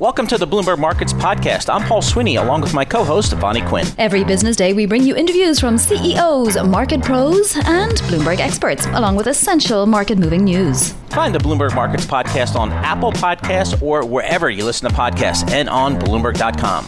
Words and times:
Welcome 0.00 0.26
to 0.28 0.38
the 0.38 0.46
Bloomberg 0.46 0.78
Markets 0.78 1.12
Podcast. 1.12 1.68
I'm 1.68 1.86
Paul 1.86 2.00
Sweeney 2.00 2.36
along 2.36 2.62
with 2.62 2.72
my 2.72 2.86
co 2.86 3.04
host, 3.04 3.34
Vonnie 3.34 3.60
Quinn. 3.60 3.86
Every 3.98 4.24
business 4.24 4.56
day, 4.56 4.72
we 4.72 4.86
bring 4.86 5.02
you 5.02 5.14
interviews 5.14 5.60
from 5.60 5.76
CEOs, 5.76 6.56
market 6.64 7.02
pros, 7.02 7.54
and 7.66 7.92
Bloomberg 8.08 8.38
experts, 8.38 8.86
along 8.86 9.16
with 9.16 9.26
essential 9.26 9.84
market 9.84 10.16
moving 10.16 10.44
news. 10.44 10.92
Find 11.10 11.34
the 11.34 11.38
Bloomberg 11.38 11.74
Markets 11.74 12.06
Podcast 12.06 12.54
on 12.56 12.72
Apple 12.72 13.12
Podcasts 13.12 13.82
or 13.82 14.06
wherever 14.06 14.48
you 14.48 14.64
listen 14.64 14.88
to 14.88 14.96
podcasts 14.96 15.50
and 15.50 15.68
on 15.68 16.00
Bloomberg.com. 16.00 16.86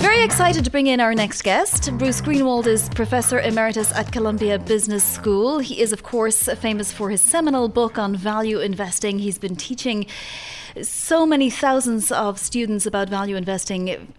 Very 0.00 0.22
excited 0.22 0.62
to 0.64 0.70
bring 0.70 0.88
in 0.88 1.00
our 1.00 1.14
next 1.14 1.40
guest. 1.40 1.90
Bruce 1.96 2.20
Greenwald 2.20 2.66
is 2.66 2.90
Professor 2.90 3.40
Emeritus 3.40 3.92
at 3.92 4.12
Columbia 4.12 4.58
Business 4.58 5.04
School. 5.04 5.58
He 5.58 5.80
is, 5.80 5.90
of 5.90 6.02
course, 6.02 6.50
famous 6.58 6.92
for 6.92 7.08
his 7.08 7.22
seminal 7.22 7.68
book 7.68 7.96
on 7.96 8.14
value 8.14 8.60
investing. 8.60 9.18
He's 9.18 9.38
been 9.38 9.56
teaching 9.56 10.04
so 10.82 11.26
many 11.26 11.50
thousands 11.50 12.12
of 12.12 12.38
students 12.38 12.86
about 12.86 13.08
value 13.08 13.36
investing 13.36 14.12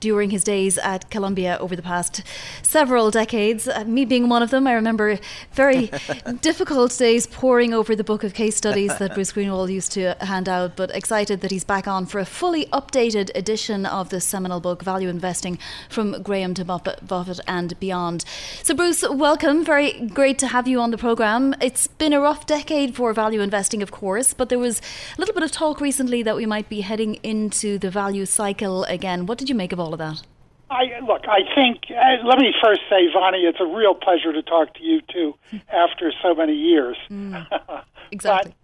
during 0.00 0.30
his 0.30 0.44
days 0.44 0.78
at 0.78 1.10
Columbia 1.10 1.58
over 1.60 1.74
the 1.74 1.82
past 1.82 2.22
several 2.62 3.10
decades. 3.10 3.68
Uh, 3.68 3.84
me 3.84 4.04
being 4.04 4.28
one 4.28 4.42
of 4.42 4.50
them, 4.50 4.66
I 4.66 4.72
remember 4.72 5.18
very 5.52 5.90
difficult 6.40 6.96
days 6.96 7.26
poring 7.26 7.74
over 7.74 7.96
the 7.96 8.04
book 8.04 8.24
of 8.24 8.34
case 8.34 8.56
studies 8.56 8.96
that 8.98 9.14
Bruce 9.14 9.32
Greenwald 9.34 9.72
used 9.72 9.92
to 9.92 10.14
hand 10.20 10.48
out, 10.48 10.76
but 10.76 10.90
excited 10.94 11.40
that 11.40 11.50
he's 11.50 11.64
back 11.64 11.88
on 11.88 12.06
for 12.06 12.18
a 12.18 12.24
fully 12.24 12.66
updated 12.66 13.30
edition 13.34 13.84
of 13.84 14.10
the 14.10 14.20
seminal 14.20 14.60
book, 14.60 14.82
Value 14.82 15.08
Investing 15.08 15.58
from 15.88 16.22
Graham 16.22 16.54
to 16.54 16.64
Buffett 16.64 17.40
and 17.46 17.78
Beyond. 17.80 18.24
So, 18.62 18.74
Bruce, 18.74 19.04
welcome. 19.08 19.64
Very 19.64 19.92
great 20.08 20.38
to 20.38 20.46
have 20.48 20.68
you 20.68 20.80
on 20.80 20.90
the 20.90 20.98
program. 20.98 21.54
It's 21.60 21.86
been 21.86 22.12
a 22.12 22.20
rough 22.20 22.46
decade 22.46 22.94
for 22.94 23.12
value 23.12 23.40
investing, 23.40 23.82
of 23.82 23.90
course, 23.90 24.32
but 24.34 24.48
there 24.48 24.58
was 24.58 24.80
a 25.16 25.20
little 25.20 25.34
bit 25.34 25.42
of 25.42 25.50
talk 25.50 25.80
recently 25.80 25.95
recently 25.96 26.22
that 26.22 26.36
we 26.36 26.44
might 26.44 26.68
be 26.68 26.82
heading 26.82 27.14
into 27.22 27.78
the 27.78 27.88
value 27.88 28.26
cycle 28.26 28.84
again. 28.84 29.24
What 29.24 29.38
did 29.38 29.48
you 29.48 29.54
make 29.54 29.72
of 29.72 29.80
all 29.80 29.94
of 29.94 29.98
that? 29.98 30.20
I 30.68 31.00
look. 31.00 31.22
I 31.26 31.40
think. 31.54 31.84
Uh, 31.88 32.22
let 32.22 32.38
me 32.38 32.52
first 32.62 32.82
say, 32.90 33.08
Vonnie, 33.10 33.38
it's 33.48 33.60
a 33.60 33.64
real 33.64 33.94
pleasure 33.94 34.30
to 34.30 34.42
talk 34.42 34.74
to 34.74 34.82
you 34.82 35.00
too 35.00 35.34
after 35.72 36.12
so 36.22 36.34
many 36.34 36.52
years. 36.52 36.98
Mm, 37.08 37.46
exactly. 38.12 38.54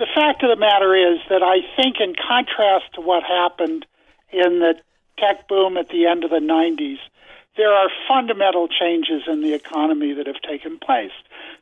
the 0.00 0.08
fact 0.12 0.42
of 0.42 0.50
the 0.50 0.56
matter 0.56 0.92
is 0.96 1.20
that 1.30 1.40
I 1.44 1.58
think, 1.80 2.00
in 2.00 2.16
contrast 2.16 2.94
to 2.94 3.00
what 3.00 3.22
happened 3.22 3.86
in 4.32 4.58
the 4.58 4.74
tech 5.20 5.46
boom 5.46 5.76
at 5.76 5.88
the 5.90 6.06
end 6.06 6.24
of 6.24 6.30
the 6.30 6.42
'90s, 6.42 6.98
there 7.56 7.72
are 7.72 7.90
fundamental 8.08 8.66
changes 8.66 9.22
in 9.28 9.40
the 9.40 9.54
economy 9.54 10.14
that 10.14 10.26
have 10.26 10.42
taken 10.42 10.80
place. 10.80 11.14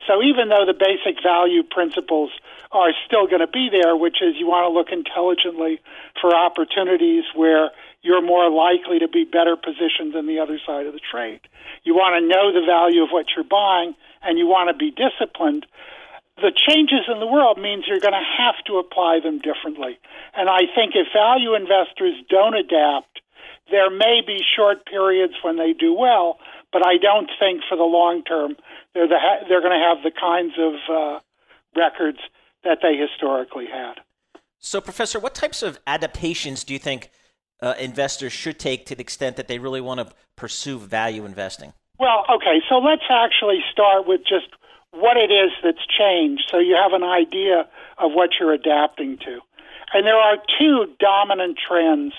So 0.06 0.22
even 0.22 0.48
though 0.48 0.64
the 0.64 0.72
basic 0.72 1.22
value 1.22 1.62
principles 1.62 2.30
are 2.74 2.90
still 3.06 3.26
going 3.26 3.40
to 3.40 3.46
be 3.46 3.70
there, 3.70 3.96
which 3.96 4.18
is 4.20 4.34
you 4.36 4.46
want 4.46 4.66
to 4.66 4.74
look 4.74 4.90
intelligently 4.90 5.80
for 6.20 6.34
opportunities 6.34 7.24
where 7.34 7.70
you're 8.02 8.20
more 8.20 8.50
likely 8.50 8.98
to 8.98 9.08
be 9.08 9.24
better 9.24 9.56
positioned 9.56 10.12
than 10.12 10.26
the 10.26 10.40
other 10.40 10.58
side 10.66 10.86
of 10.86 10.92
the 10.92 11.00
trade. 11.00 11.40
You 11.84 11.94
want 11.94 12.20
to 12.20 12.28
know 12.28 12.52
the 12.52 12.66
value 12.66 13.02
of 13.02 13.10
what 13.10 13.26
you're 13.34 13.48
buying 13.48 13.94
and 14.22 14.38
you 14.38 14.46
want 14.46 14.68
to 14.68 14.76
be 14.76 14.90
disciplined. 14.90 15.66
The 16.36 16.50
changes 16.50 17.06
in 17.06 17.20
the 17.20 17.30
world 17.30 17.62
means 17.62 17.86
you're 17.86 18.02
going 18.02 18.18
to 18.18 18.34
have 18.42 18.58
to 18.66 18.82
apply 18.82 19.20
them 19.22 19.38
differently. 19.38 19.98
And 20.34 20.50
I 20.50 20.66
think 20.74 20.98
if 20.98 21.06
value 21.14 21.54
investors 21.54 22.18
don't 22.28 22.58
adapt, 22.58 23.22
there 23.70 23.88
may 23.88 24.20
be 24.26 24.42
short 24.42 24.84
periods 24.84 25.34
when 25.42 25.56
they 25.56 25.72
do 25.72 25.94
well, 25.94 26.38
but 26.72 26.84
I 26.84 26.98
don't 26.98 27.30
think 27.38 27.62
for 27.68 27.76
the 27.76 27.86
long 27.86 28.24
term 28.24 28.56
they're 28.92 29.08
the 29.08 29.18
ha- 29.18 29.46
they're 29.48 29.62
going 29.62 29.78
to 29.78 29.86
have 29.86 30.02
the 30.02 30.12
kinds 30.12 30.52
of 30.58 30.74
uh, 30.90 31.20
records 31.76 32.18
that 32.64 32.78
they 32.82 32.96
historically 32.96 33.66
had. 33.66 33.94
So, 34.58 34.80
Professor, 34.80 35.20
what 35.20 35.34
types 35.34 35.62
of 35.62 35.78
adaptations 35.86 36.64
do 36.64 36.72
you 36.72 36.78
think 36.78 37.10
uh, 37.60 37.74
investors 37.78 38.32
should 38.32 38.58
take 38.58 38.86
to 38.86 38.94
the 38.94 39.02
extent 39.02 39.36
that 39.36 39.48
they 39.48 39.58
really 39.58 39.80
want 39.80 40.00
to 40.00 40.14
pursue 40.36 40.78
value 40.78 41.24
investing? 41.24 41.72
Well, 41.98 42.24
okay, 42.36 42.60
so 42.68 42.78
let's 42.78 43.04
actually 43.10 43.60
start 43.70 44.06
with 44.06 44.22
just 44.22 44.46
what 44.90 45.16
it 45.16 45.30
is 45.30 45.50
that's 45.62 45.84
changed 45.86 46.44
so 46.50 46.58
you 46.58 46.76
have 46.76 46.92
an 46.92 47.02
idea 47.02 47.68
of 47.98 48.12
what 48.12 48.30
you're 48.38 48.52
adapting 48.52 49.18
to. 49.18 49.40
And 49.92 50.06
there 50.06 50.16
are 50.16 50.36
two 50.58 50.86
dominant 50.98 51.58
trends 51.58 52.14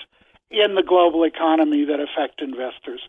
in 0.50 0.74
the 0.74 0.82
global 0.82 1.24
economy 1.24 1.84
that 1.84 2.00
affect 2.00 2.40
investors. 2.40 3.00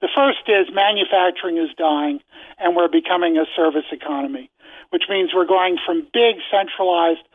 The 0.00 0.08
first 0.14 0.46
is 0.46 0.72
manufacturing 0.72 1.58
is 1.58 1.70
dying 1.76 2.20
and 2.58 2.76
we're 2.76 2.88
becoming 2.88 3.36
a 3.36 3.44
service 3.56 3.90
economy 3.90 4.50
which 4.94 5.10
means 5.10 5.34
we're 5.34 5.44
going 5.44 5.76
from 5.84 6.06
big 6.12 6.36
centralized 6.52 7.26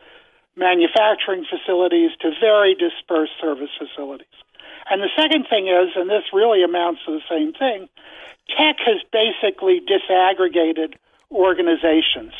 manufacturing 0.56 1.44
facilities 1.44 2.10
to 2.18 2.32
very 2.40 2.74
dispersed 2.74 3.36
service 3.38 3.68
facilities. 3.76 4.32
And 4.88 5.02
the 5.02 5.12
second 5.14 5.44
thing 5.50 5.68
is, 5.68 5.92
and 5.94 6.08
this 6.08 6.24
really 6.32 6.62
amounts 6.64 7.04
to 7.04 7.12
the 7.12 7.26
same 7.28 7.52
thing, 7.52 7.86
tech 8.56 8.76
has 8.86 9.04
basically 9.12 9.82
disaggregated 9.84 10.94
organizations. 11.30 12.32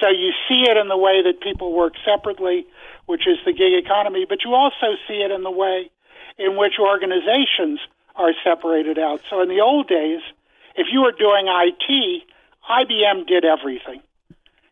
So 0.00 0.10
you 0.10 0.34
see 0.46 0.68
it 0.68 0.76
in 0.76 0.88
the 0.88 0.98
way 0.98 1.22
that 1.22 1.40
people 1.40 1.72
work 1.72 1.94
separately, 2.04 2.66
which 3.06 3.26
is 3.26 3.38
the 3.46 3.54
gig 3.54 3.72
economy, 3.72 4.26
but 4.28 4.44
you 4.44 4.52
also 4.52 5.00
see 5.08 5.24
it 5.24 5.30
in 5.30 5.44
the 5.44 5.50
way 5.50 5.88
in 6.36 6.58
which 6.58 6.74
organizations 6.78 7.80
are 8.16 8.34
separated 8.44 8.98
out. 8.98 9.22
So 9.30 9.40
in 9.40 9.48
the 9.48 9.62
old 9.62 9.88
days, 9.88 10.20
if 10.76 10.88
you 10.92 11.00
were 11.00 11.12
doing 11.12 11.46
IT, 11.48 12.22
IBM 12.68 13.26
did 13.26 13.46
everything 13.46 14.02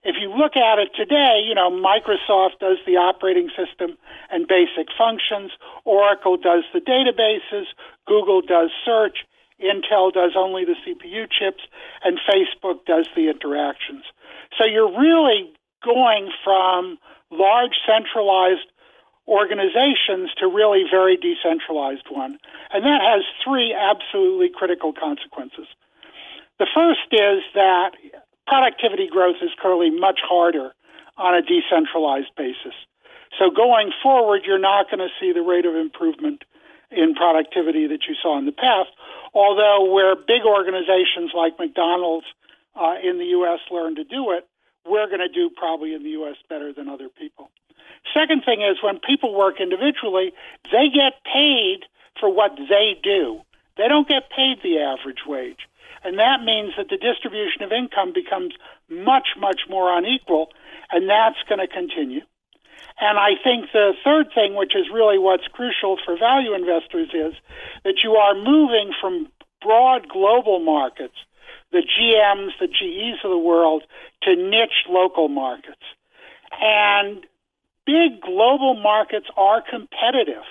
if 0.07 0.15
you 0.23 0.31
look 0.31 0.55
at 0.55 0.79
it 0.79 0.95
today, 0.95 1.43
you 1.43 1.55
know, 1.55 1.69
Microsoft 1.69 2.63
does 2.63 2.79
the 2.87 2.95
operating 2.95 3.51
system 3.59 3.99
and 4.31 4.47
basic 4.47 4.87
functions, 4.97 5.51
Oracle 5.85 6.37
does 6.37 6.63
the 6.73 6.79
databases, 6.79 7.67
Google 8.07 8.41
does 8.41 8.71
search, 8.85 9.27
Intel 9.59 10.13
does 10.13 10.39
only 10.39 10.65
the 10.65 10.79
CPU 10.87 11.27
chips, 11.27 11.67
and 12.05 12.21
Facebook 12.23 12.87
does 12.87 13.09
the 13.17 13.29
interactions. 13.29 14.05
So 14.57 14.65
you're 14.65 14.95
really 14.95 15.51
going 15.83 16.31
from 16.45 16.99
large 17.33 17.75
centralized 17.83 18.71
organizations 19.27 20.31
to 20.39 20.47
really 20.47 20.85
very 20.89 21.17
decentralized 21.19 22.07
one. 22.11 22.39
And 22.71 22.85
that 22.85 23.03
has 23.03 23.25
three 23.43 23.75
absolutely 23.75 24.51
critical 24.55 24.93
consequences. 24.93 25.67
The 26.59 26.67
first 26.73 27.11
is 27.11 27.43
that 27.55 27.91
productivity 28.47 29.09
growth 29.09 29.37
is 29.43 29.51
clearly 29.61 29.91
much 29.91 30.21
harder 30.23 30.73
on 31.17 31.35
a 31.35 31.43
decentralized 31.43 32.35
basis. 32.37 32.75
So 33.39 33.51
going 33.51 33.91
forward, 34.03 34.43
you're 34.47 34.59
not 34.59 34.91
going 34.91 35.01
to 35.01 35.13
see 35.21 35.33
the 35.33 35.43
rate 35.43 35.67
of 35.67 35.75
improvement 35.75 36.45
in 36.91 37.15
productivity 37.15 37.87
that 37.89 38.07
you 38.09 38.15
saw 38.21 38.39
in 38.39 38.47
the 38.47 38.53
past. 38.53 38.91
Although 39.35 39.93
where 39.93 40.15
big 40.15 40.43
organizations 40.47 41.33
like 41.35 41.59
McDonald's 41.59 42.27
uh, 42.75 42.95
in 43.03 43.19
the 43.19 43.37
U.S. 43.41 43.61
learn 43.71 43.97
to 43.97 44.05
do 44.05 44.33
it, 44.33 44.47
we're 44.87 45.07
going 45.07 45.21
to 45.21 45.29
do 45.29 45.51
probably 45.55 45.95
in 45.95 46.03
the 46.03 46.11
U.S. 46.11 46.37
better 46.49 46.73
than 46.73 46.89
other 46.89 47.09
people. 47.09 47.51
Second 48.15 48.45
thing 48.45 48.63
is 48.63 48.79
when 48.83 48.99
people 49.01 49.35
work 49.35 49.61
individually, 49.61 50.33
they 50.71 50.89
get 50.89 51.21
paid 51.25 51.81
for 52.21 52.33
what 52.33 52.53
they 52.57 52.97
do. 53.03 53.41
They 53.77 53.89
don't 53.89 54.09
get 54.09 54.31
paid 54.31 54.63
the 54.63 54.79
average 54.79 55.27
wage. 55.27 55.69
And 56.05 56.19
that 56.19 56.45
means 56.45 56.73
that 56.77 56.89
the 56.89 56.97
distribution 56.97 57.63
of 57.63 57.73
income 57.73 58.13
becomes 58.13 58.55
much, 58.89 59.29
much 59.39 59.63
more 59.69 59.97
unequal, 59.97 60.49
and 60.91 61.09
that's 61.09 61.43
going 61.49 61.61
to 61.61 61.67
continue. 61.67 62.23
And 63.01 63.19
I 63.19 63.37
think 63.43 63.73
the 63.73 63.93
third 64.05 64.29
thing, 64.35 64.55
which 64.55 64.75
is 64.75 64.87
really 64.93 65.19
what's 65.19 65.47
crucial 65.53 65.99
for 66.05 66.17
value 66.17 66.55
investors, 66.55 67.11
is 67.13 67.35
that 67.85 68.01
you 68.03 68.13
are 68.13 68.35
moving 68.35 68.93
from 69.01 69.29
broad 69.61 70.09
global 70.09 70.61
markets, 70.61 71.17
the 71.73 71.83
GMs, 71.83 72.51
the 72.61 72.69
GEs 72.69 73.21
of 73.25 73.31
the 73.31 73.39
world, 73.39 73.83
to 74.23 74.35
niche 74.35 74.87
local 74.89 75.29
markets. 75.29 75.83
And 76.61 77.27
big 77.85 78.21
global 78.23 78.81
markets 78.81 79.27
are 79.37 79.63
competitive. 79.63 80.45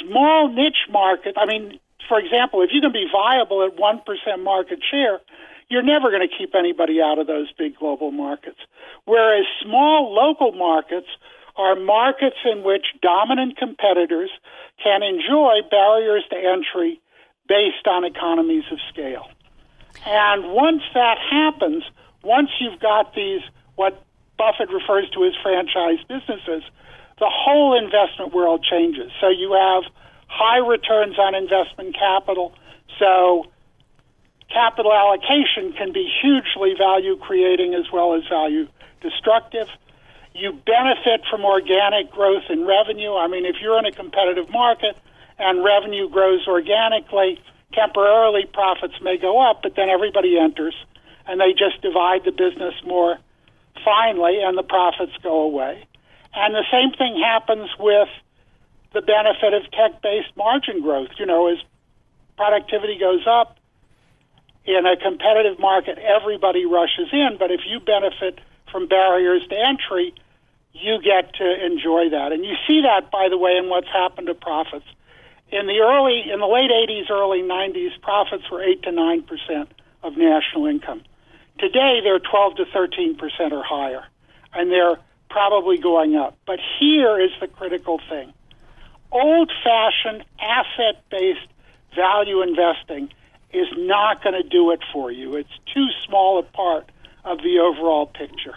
Small 0.00 0.48
niche 0.52 0.86
markets, 0.90 1.36
I 1.40 1.46
mean, 1.46 1.80
for 2.08 2.18
example, 2.18 2.62
if 2.62 2.70
you 2.72 2.80
can 2.80 2.92
be 2.92 3.06
viable 3.10 3.64
at 3.64 3.76
1% 3.76 4.42
market 4.42 4.80
share, 4.90 5.20
you're 5.68 5.82
never 5.82 6.10
going 6.10 6.26
to 6.26 6.34
keep 6.36 6.54
anybody 6.54 7.00
out 7.02 7.18
of 7.18 7.26
those 7.26 7.50
big 7.58 7.76
global 7.76 8.10
markets. 8.10 8.58
Whereas 9.04 9.44
small 9.62 10.14
local 10.14 10.52
markets 10.52 11.08
are 11.56 11.74
markets 11.74 12.36
in 12.44 12.62
which 12.62 12.84
dominant 13.02 13.56
competitors 13.56 14.30
can 14.82 15.02
enjoy 15.02 15.60
barriers 15.70 16.24
to 16.30 16.36
entry 16.36 17.00
based 17.48 17.86
on 17.86 18.04
economies 18.04 18.64
of 18.70 18.78
scale. 18.92 19.26
And 20.04 20.52
once 20.52 20.82
that 20.94 21.18
happens, 21.18 21.84
once 22.22 22.50
you've 22.60 22.80
got 22.80 23.14
these, 23.14 23.40
what 23.76 24.02
Buffett 24.36 24.68
refers 24.70 25.08
to 25.10 25.24
as 25.24 25.32
franchise 25.42 26.04
businesses, 26.08 26.62
the 27.18 27.30
whole 27.30 27.76
investment 27.76 28.34
world 28.34 28.64
changes. 28.68 29.10
So 29.20 29.28
you 29.28 29.52
have 29.52 29.90
high 30.26 30.58
returns 30.58 31.18
on 31.18 31.34
investment 31.34 31.94
capital. 31.94 32.54
So 32.98 33.46
capital 34.52 34.92
allocation 34.92 35.72
can 35.72 35.92
be 35.92 36.08
hugely 36.22 36.74
value 36.78 37.16
creating 37.16 37.74
as 37.74 37.90
well 37.92 38.14
as 38.14 38.22
value 38.28 38.68
destructive. 39.00 39.68
You 40.34 40.52
benefit 40.52 41.22
from 41.30 41.44
organic 41.44 42.10
growth 42.10 42.44
in 42.50 42.66
revenue. 42.66 43.14
I 43.14 43.26
mean, 43.28 43.46
if 43.46 43.56
you're 43.60 43.78
in 43.78 43.86
a 43.86 43.92
competitive 43.92 44.50
market 44.50 44.96
and 45.38 45.64
revenue 45.64 46.08
grows 46.08 46.46
organically, 46.46 47.40
temporarily 47.72 48.46
profits 48.52 48.94
may 49.02 49.16
go 49.16 49.40
up, 49.40 49.62
but 49.62 49.76
then 49.76 49.88
everybody 49.88 50.38
enters 50.38 50.74
and 51.26 51.40
they 51.40 51.52
just 51.52 51.80
divide 51.82 52.24
the 52.24 52.32
business 52.32 52.74
more 52.84 53.18
finely 53.84 54.40
and 54.42 54.56
the 54.56 54.62
profits 54.62 55.12
go 55.22 55.42
away. 55.42 55.84
And 56.34 56.54
the 56.54 56.64
same 56.70 56.92
thing 56.92 57.20
happens 57.22 57.70
with 57.78 58.08
the 58.92 59.02
benefit 59.02 59.54
of 59.54 59.70
tech 59.72 60.02
based 60.02 60.34
margin 60.36 60.82
growth. 60.82 61.10
You 61.18 61.26
know, 61.26 61.48
as 61.48 61.58
productivity 62.36 62.98
goes 62.98 63.26
up 63.26 63.58
in 64.64 64.86
a 64.86 64.96
competitive 64.96 65.58
market, 65.58 65.98
everybody 65.98 66.66
rushes 66.66 67.08
in, 67.12 67.36
but 67.38 67.50
if 67.50 67.60
you 67.66 67.80
benefit 67.80 68.40
from 68.70 68.88
barriers 68.88 69.42
to 69.48 69.56
entry, 69.56 70.14
you 70.72 71.00
get 71.00 71.34
to 71.34 71.66
enjoy 71.66 72.10
that. 72.10 72.32
And 72.32 72.44
you 72.44 72.54
see 72.66 72.82
that, 72.82 73.10
by 73.10 73.28
the 73.30 73.38
way, 73.38 73.56
in 73.56 73.68
what's 73.68 73.88
happened 73.88 74.26
to 74.26 74.34
profits. 74.34 74.86
In 75.50 75.66
the 75.66 75.78
early, 75.80 76.30
in 76.30 76.40
the 76.40 76.46
late 76.46 76.70
80s, 76.70 77.08
early 77.10 77.42
90s, 77.42 78.00
profits 78.02 78.50
were 78.50 78.62
8 78.62 78.82
to 78.82 78.92
9 78.92 79.22
percent 79.22 79.72
of 80.02 80.16
national 80.16 80.66
income. 80.66 81.02
Today, 81.58 82.00
they're 82.02 82.18
12 82.18 82.56
to 82.56 82.64
13 82.72 83.16
percent 83.16 83.52
or 83.52 83.62
higher, 83.62 84.04
and 84.52 84.70
they're 84.70 84.98
probably 85.30 85.78
going 85.78 86.16
up. 86.16 86.36
But 86.46 86.58
here 86.80 87.20
is 87.20 87.30
the 87.40 87.46
critical 87.46 88.00
thing 88.10 88.32
old 89.20 89.50
fashioned 89.64 90.24
asset 90.40 91.02
based 91.10 91.48
value 91.94 92.42
investing 92.42 93.10
is 93.52 93.66
not 93.76 94.22
going 94.22 94.40
to 94.40 94.48
do 94.48 94.70
it 94.70 94.80
for 94.92 95.10
you. 95.10 95.36
It's 95.36 95.58
too 95.72 95.86
small 96.06 96.38
a 96.38 96.42
part 96.42 96.90
of 97.24 97.38
the 97.38 97.58
overall 97.58 98.06
picture. 98.06 98.56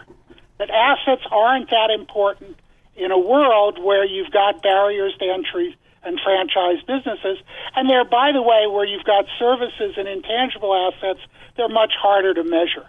That 0.58 0.70
assets 0.70 1.24
aren't 1.32 1.70
that 1.70 1.90
important 1.90 2.58
in 2.96 3.12
a 3.12 3.18
world 3.18 3.80
where 3.82 4.06
you've 4.06 4.32
got 4.32 4.62
barriers 4.62 5.16
to 5.20 5.26
entry 5.26 5.78
and 6.04 6.20
franchise 6.20 6.84
businesses. 6.86 7.38
And 7.76 7.90
there, 7.90 8.04
by 8.04 8.32
the 8.32 8.42
way, 8.42 8.68
where 8.68 8.86
you've 8.86 9.06
got 9.06 9.26
services 9.38 9.96
and 9.98 10.08
intangible 10.08 10.74
assets, 10.76 11.20
they're 11.56 11.70
much 11.70 11.94
harder 12.00 12.34
to 12.34 12.44
measure. 12.44 12.88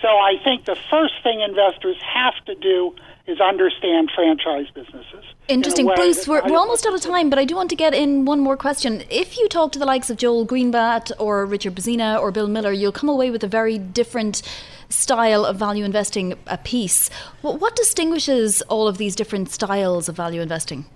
So 0.00 0.08
I 0.08 0.34
think 0.42 0.64
the 0.64 0.76
first 0.90 1.14
thing 1.22 1.40
investors 1.40 1.96
have 2.02 2.34
to 2.46 2.54
do 2.54 2.94
is 3.26 3.40
understand 3.40 4.10
franchise 4.14 4.66
businesses. 4.74 5.24
Interesting. 5.48 5.88
In 5.88 5.94
Bruce, 5.94 6.26
we're, 6.26 6.42
we're 6.48 6.58
almost 6.58 6.86
out 6.86 6.94
of 6.94 7.00
time, 7.00 7.30
but 7.30 7.38
I 7.38 7.44
do 7.44 7.56
want 7.56 7.70
to 7.70 7.76
get 7.76 7.94
in 7.94 8.24
one 8.24 8.40
more 8.40 8.56
question. 8.56 9.02
If 9.10 9.38
you 9.38 9.48
talk 9.48 9.72
to 9.72 9.78
the 9.78 9.84
likes 9.84 10.10
of 10.10 10.16
Joel 10.16 10.46
Greenblatt 10.46 11.12
or 11.18 11.46
Richard 11.46 11.74
Pzena 11.74 12.20
or 12.20 12.30
Bill 12.30 12.48
Miller, 12.48 12.72
you'll 12.72 12.92
come 12.92 13.08
away 13.08 13.30
with 13.30 13.42
a 13.44 13.48
very 13.48 13.78
different 13.78 14.42
style 14.88 15.44
of 15.44 15.56
value 15.56 15.84
investing 15.84 16.34
a 16.46 16.58
piece. 16.58 17.10
What, 17.42 17.60
what 17.60 17.76
distinguishes 17.76 18.62
all 18.62 18.86
of 18.88 18.98
these 18.98 19.16
different 19.16 19.50
styles 19.50 20.08
of 20.08 20.16
value 20.16 20.40
investing? 20.40 20.86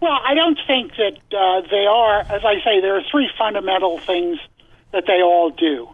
Well, 0.00 0.18
I 0.24 0.34
don't 0.34 0.58
think 0.66 0.92
that 0.96 1.16
uh, 1.36 1.66
they 1.70 1.86
are, 1.86 2.20
as 2.20 2.44
I 2.44 2.60
say, 2.64 2.80
there 2.80 2.96
are 2.96 3.04
three 3.10 3.30
fundamental 3.38 3.98
things 3.98 4.38
that 4.92 5.04
they 5.06 5.22
all 5.22 5.50
do. 5.50 5.88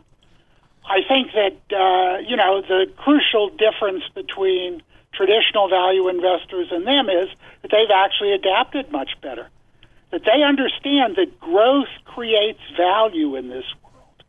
I 0.85 1.00
think 1.06 1.31
that, 1.33 1.56
uh, 1.77 2.19
you 2.19 2.37
know, 2.37 2.61
the 2.62 2.91
crucial 2.97 3.50
difference 3.50 4.03
between 4.15 4.83
traditional 5.12 5.69
value 5.69 6.09
investors 6.09 6.69
and 6.70 6.87
them 6.87 7.09
is 7.09 7.29
that 7.62 7.70
they've 7.70 7.94
actually 7.94 8.32
adapted 8.32 8.91
much 8.91 9.11
better. 9.20 9.49
That 10.11 10.23
they 10.25 10.43
understand 10.43 11.17
that 11.17 11.38
growth 11.41 11.88
creates 12.05 12.61
value 12.76 13.37
in 13.37 13.49
this 13.49 13.64
world. 13.82 14.23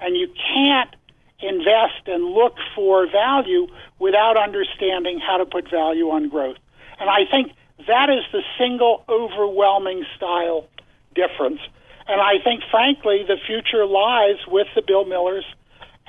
And 0.00 0.16
you 0.16 0.28
can't 0.54 0.94
invest 1.40 2.06
and 2.06 2.24
look 2.24 2.56
for 2.74 3.06
value 3.06 3.68
without 3.98 4.36
understanding 4.36 5.20
how 5.20 5.38
to 5.38 5.46
put 5.46 5.70
value 5.70 6.10
on 6.10 6.28
growth. 6.28 6.56
And 6.98 7.08
I 7.08 7.24
think 7.30 7.52
that 7.86 8.10
is 8.10 8.24
the 8.32 8.42
single 8.58 9.04
overwhelming 9.08 10.04
style 10.16 10.66
difference. 11.14 11.60
And 12.08 12.20
I 12.20 12.42
think, 12.42 12.62
frankly, 12.70 13.24
the 13.26 13.36
future 13.46 13.86
lies 13.86 14.38
with 14.48 14.66
the 14.74 14.82
Bill 14.82 15.04
Millers 15.04 15.44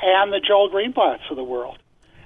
and 0.02 0.32
the 0.32 0.40
Joel 0.40 0.70
Greenblatts 0.70 1.30
of 1.30 1.36
the 1.36 1.44
world. 1.44 1.78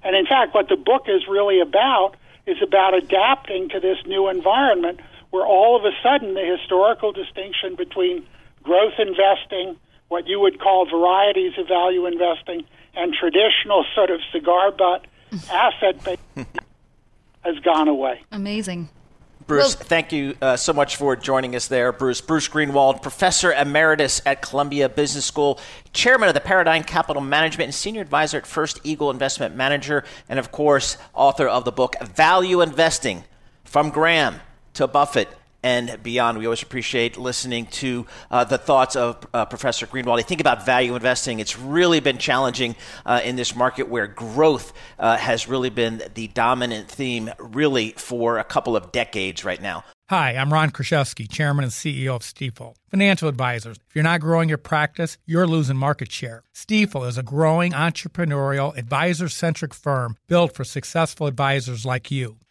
And 0.04 0.16
in 0.16 0.26
fact, 0.26 0.54
what 0.54 0.70
the 0.70 0.76
book 0.76 1.04
is 1.08 1.28
really 1.28 1.60
about 1.60 2.16
is 2.46 2.58
about 2.62 2.94
adapting 2.94 3.70
to 3.70 3.80
this 3.80 3.98
new 4.06 4.28
environment 4.30 5.00
where 5.32 5.46
all 5.46 5.76
of 5.78 5.86
a 5.86 5.92
sudden 6.04 6.34
the 6.34 6.46
historical 6.46 7.12
distinction 7.12 7.76
between 7.76 8.26
growth 8.64 8.94
investing, 9.00 9.78
what 10.10 10.28
you 10.28 10.40
would 10.40 10.60
call 10.60 10.86
varieties 10.86 11.54
of 11.58 11.68
value 11.68 12.06
investing, 12.06 12.66
and 12.96 13.14
traditional 13.14 13.86
sort 13.96 14.12
of 14.12 14.20
cigar 14.32 14.72
butt 14.72 15.06
asset 15.52 16.04
base 16.04 16.46
has 17.42 17.58
gone 17.60 17.88
away. 17.88 18.22
Amazing. 18.32 18.90
Bruce, 19.48 19.76
well, 19.76 19.86
thank 19.86 20.12
you 20.12 20.36
uh, 20.42 20.56
so 20.56 20.74
much 20.74 20.96
for 20.96 21.16
joining 21.16 21.56
us 21.56 21.68
there. 21.68 21.92
Bruce, 21.92 22.22
Bruce 22.22 22.48
Greenwald, 22.48 23.02
Professor 23.02 23.52
Emeritus 23.52 24.22
at 24.26 24.42
Columbia 24.42 24.88
Business 24.88 25.26
School, 25.26 25.60
Chairman 25.92 26.30
of 26.30 26.34
the 26.34 26.42
Paradigm 26.42 26.84
Capital 26.84 27.22
Management, 27.22 27.68
and 27.68 27.76
Senior 27.76 28.02
Advisor 28.02 28.38
at 28.38 28.48
First 28.48 28.80
Eagle 28.84 29.12
Investment 29.12 29.56
Manager, 29.56 30.04
and 30.30 30.40
of 30.40 30.52
course, 30.52 30.98
author 31.14 31.48
of 31.48 31.66
the 31.66 31.72
book 31.72 31.96
Value 32.02 32.62
Investing 32.62 33.24
From 33.64 33.90
Graham 33.90 34.40
to 34.76 34.88
Buffett 34.88 35.30
and 35.64 35.98
beyond. 36.04 36.38
We 36.38 36.46
always 36.46 36.62
appreciate 36.62 37.18
listening 37.18 37.68
to 37.68 38.06
uh, 38.30 38.44
the 38.44 38.58
thoughts 38.58 38.96
of 38.96 39.26
uh, 39.34 39.46
Professor 39.46 39.88
Greenwald. 39.88 40.20
I 40.20 40.24
think 40.24 40.42
about 40.42 40.66
value 40.66 40.96
investing. 40.96 41.40
It's 41.40 41.58
really 41.58 42.00
been 42.00 42.18
challenging 42.18 42.76
uh, 43.06 43.22
in 43.24 43.36
this 43.36 43.56
market 43.56 43.88
where 43.88 44.08
growth 44.08 44.74
uh, 45.00 45.18
has 45.18 45.48
really 45.48 45.70
been 45.70 46.04
the 46.14 46.28
dominant 46.28 46.90
theme, 46.90 47.32
really, 47.40 47.92
for 47.92 48.38
a 48.38 48.44
couple 48.44 48.76
of 48.76 48.92
decades 48.92 49.44
right 49.44 49.62
now. 49.62 49.84
Hi, 50.10 50.36
I'm 50.36 50.52
Ron 50.52 50.70
Kruszewski, 50.70 51.32
Chairman 51.32 51.64
and 51.64 51.72
CEO 51.72 52.16
of 52.16 52.22
Stifel. 52.22 52.76
Financial 52.92 53.30
advisors, 53.30 53.78
if 53.88 53.96
you're 53.96 54.04
not 54.04 54.20
growing 54.20 54.50
your 54.50 54.58
practice, 54.58 55.18
you're 55.26 55.48
losing 55.48 55.78
market 55.78 56.12
share. 56.12 56.44
Stifel 56.54 57.08
is 57.08 57.18
a 57.18 57.24
growing 57.24 57.72
entrepreneurial, 57.72 58.78
advisor 58.78 59.30
centric 59.30 59.74
firm 59.74 60.18
built 60.28 60.54
for 60.54 60.66
successful 60.66 61.26
advisors 61.26 61.86
like 61.86 62.12
you. 62.12 62.38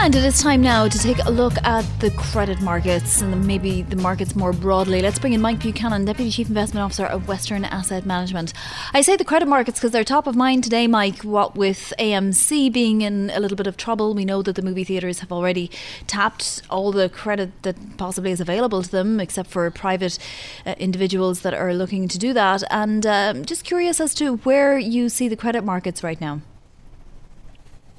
And 0.00 0.14
it 0.14 0.24
is 0.24 0.40
time 0.40 0.62
now 0.62 0.86
to 0.86 0.98
take 0.98 1.18
a 1.24 1.30
look 1.30 1.54
at 1.64 1.84
the 1.98 2.10
credit 2.12 2.60
markets 2.60 3.20
and 3.20 3.44
maybe 3.44 3.82
the 3.82 3.96
markets 3.96 4.36
more 4.36 4.52
broadly. 4.52 5.02
Let's 5.02 5.18
bring 5.18 5.32
in 5.32 5.40
Mike 5.40 5.58
Buchanan, 5.58 6.04
Deputy 6.04 6.30
Chief 6.30 6.48
Investment 6.48 6.84
Officer 6.84 7.04
of 7.04 7.26
Western 7.26 7.64
Asset 7.64 8.06
Management. 8.06 8.54
I 8.94 9.02
say 9.02 9.16
the 9.16 9.24
credit 9.24 9.48
markets 9.48 9.80
because 9.80 9.90
they're 9.90 10.04
top 10.04 10.28
of 10.28 10.36
mind 10.36 10.62
today, 10.62 10.86
Mike. 10.86 11.24
What 11.24 11.56
with 11.56 11.92
AMC 11.98 12.72
being 12.72 13.02
in 13.02 13.30
a 13.30 13.40
little 13.40 13.56
bit 13.56 13.66
of 13.66 13.76
trouble, 13.76 14.14
we 14.14 14.24
know 14.24 14.40
that 14.40 14.54
the 14.54 14.62
movie 14.62 14.84
theatres 14.84 15.18
have 15.18 15.32
already 15.32 15.68
tapped 16.06 16.62
all 16.70 16.92
the 16.92 17.08
credit 17.08 17.62
that 17.64 17.98
possibly 17.98 18.30
is 18.30 18.40
available 18.40 18.82
to 18.84 18.90
them, 18.90 19.18
except 19.18 19.50
for 19.50 19.68
private 19.72 20.16
uh, 20.64 20.74
individuals 20.78 21.40
that 21.40 21.52
are 21.52 21.74
looking 21.74 22.06
to 22.06 22.18
do 22.18 22.32
that. 22.32 22.62
And 22.70 23.04
um, 23.04 23.44
just 23.44 23.64
curious 23.64 24.00
as 24.00 24.14
to 24.14 24.36
where 24.36 24.78
you 24.78 25.08
see 25.08 25.28
the 25.28 25.36
credit 25.36 25.64
markets 25.64 26.04
right 26.04 26.20
now. 26.20 26.40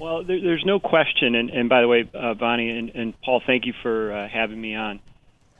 Well, 0.00 0.24
there, 0.24 0.40
there's 0.40 0.64
no 0.64 0.80
question, 0.80 1.34
and, 1.34 1.50
and 1.50 1.68
by 1.68 1.82
the 1.82 1.88
way, 1.88 2.08
uh, 2.14 2.32
Vonnie 2.32 2.70
and, 2.70 2.88
and 2.88 3.20
Paul, 3.20 3.42
thank 3.46 3.66
you 3.66 3.74
for 3.82 4.10
uh, 4.10 4.28
having 4.28 4.58
me 4.58 4.74
on. 4.74 4.98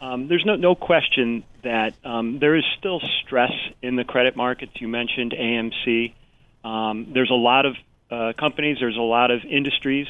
Um, 0.00 0.28
there's 0.28 0.46
no, 0.46 0.56
no 0.56 0.74
question 0.74 1.44
that 1.62 1.92
um, 2.06 2.38
there 2.38 2.56
is 2.56 2.64
still 2.78 3.00
stress 3.22 3.52
in 3.82 3.96
the 3.96 4.04
credit 4.04 4.36
markets. 4.36 4.72
You 4.76 4.88
mentioned 4.88 5.34
AMC. 5.38 6.14
Um, 6.64 7.08
there's 7.12 7.30
a 7.30 7.34
lot 7.34 7.66
of 7.66 7.76
uh, 8.10 8.32
companies, 8.32 8.78
there's 8.80 8.96
a 8.96 9.02
lot 9.02 9.30
of 9.30 9.44
industries 9.44 10.06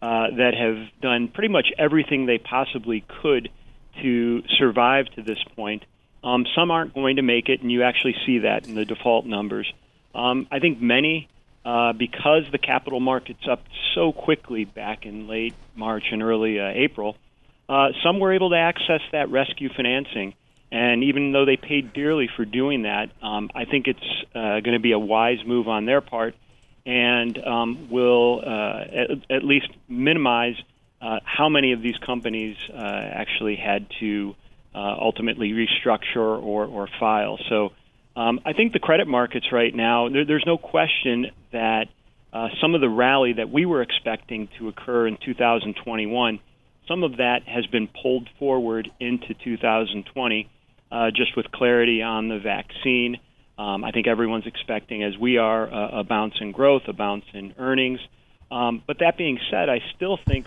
uh, 0.00 0.28
that 0.30 0.54
have 0.54 1.00
done 1.00 1.26
pretty 1.26 1.48
much 1.48 1.66
everything 1.76 2.26
they 2.26 2.38
possibly 2.38 3.04
could 3.20 3.50
to 4.00 4.44
survive 4.60 5.06
to 5.16 5.22
this 5.22 5.42
point. 5.56 5.84
Um, 6.22 6.46
some 6.54 6.70
aren't 6.70 6.94
going 6.94 7.16
to 7.16 7.22
make 7.22 7.48
it, 7.48 7.62
and 7.62 7.72
you 7.72 7.82
actually 7.82 8.14
see 8.24 8.38
that 8.38 8.68
in 8.68 8.76
the 8.76 8.84
default 8.84 9.26
numbers. 9.26 9.72
Um, 10.14 10.46
I 10.52 10.60
think 10.60 10.80
many 10.80 11.28
uh, 11.64 11.92
because 11.92 12.44
the 12.50 12.58
capital 12.58 13.00
markets 13.00 13.46
up 13.48 13.62
so 13.94 14.12
quickly 14.12 14.64
back 14.64 15.06
in 15.06 15.28
late 15.28 15.54
March 15.76 16.04
and 16.10 16.22
early 16.22 16.58
uh, 16.58 16.70
April, 16.74 17.16
uh, 17.68 17.88
some 18.02 18.18
were 18.18 18.32
able 18.32 18.50
to 18.50 18.56
access 18.56 19.00
that 19.12 19.30
rescue 19.30 19.68
financing. 19.74 20.34
And 20.72 21.04
even 21.04 21.32
though 21.32 21.44
they 21.44 21.56
paid 21.56 21.92
dearly 21.92 22.28
for 22.34 22.44
doing 22.44 22.82
that, 22.82 23.10
um, 23.22 23.50
I 23.54 23.66
think 23.66 23.86
it's 23.86 24.24
uh, 24.34 24.60
going 24.60 24.72
to 24.72 24.80
be 24.80 24.92
a 24.92 24.98
wise 24.98 25.44
move 25.44 25.68
on 25.68 25.84
their 25.84 26.00
part 26.00 26.34
and 26.84 27.38
um, 27.38 27.88
will 27.90 28.40
uh, 28.44 28.80
at, 28.80 29.10
at 29.30 29.44
least 29.44 29.68
minimize 29.88 30.56
how 31.24 31.48
many 31.48 31.72
of 31.72 31.82
these 31.82 31.98
companies 31.98 32.56
actually 32.72 33.56
had 33.56 33.86
to 33.98 34.36
ultimately 34.74 35.50
restructure 35.50 36.42
or, 36.42 36.64
or 36.64 36.88
file. 37.00 37.38
So 37.48 37.72
um, 38.16 38.40
I 38.44 38.52
think 38.52 38.72
the 38.72 38.78
credit 38.78 39.06
markets 39.06 39.46
right 39.52 39.74
now, 39.74 40.08
there, 40.08 40.24
there's 40.26 40.44
no 40.46 40.58
question 40.58 41.26
that 41.52 41.86
uh, 42.32 42.48
some 42.60 42.74
of 42.74 42.80
the 42.80 42.88
rally 42.88 43.34
that 43.34 43.50
we 43.50 43.66
were 43.66 43.82
expecting 43.82 44.48
to 44.58 44.68
occur 44.68 45.06
in 45.06 45.18
2021, 45.24 46.40
some 46.88 47.04
of 47.04 47.18
that 47.18 47.40
has 47.46 47.66
been 47.66 47.88
pulled 48.02 48.28
forward 48.38 48.90
into 49.00 49.34
2020, 49.44 50.50
uh, 50.90 51.10
just 51.14 51.36
with 51.36 51.50
clarity 51.52 52.02
on 52.02 52.28
the 52.28 52.38
vaccine. 52.38 53.18
Um, 53.58 53.84
I 53.84 53.92
think 53.92 54.06
everyone's 54.06 54.46
expecting, 54.46 55.02
as 55.02 55.16
we 55.18 55.38
are, 55.38 55.66
a, 55.66 56.00
a 56.00 56.04
bounce 56.04 56.34
in 56.40 56.52
growth, 56.52 56.82
a 56.88 56.92
bounce 56.92 57.24
in 57.32 57.54
earnings. 57.58 58.00
Um, 58.50 58.82
but 58.86 58.98
that 59.00 59.16
being 59.16 59.38
said, 59.50 59.68
I 59.68 59.78
still 59.96 60.18
think 60.26 60.46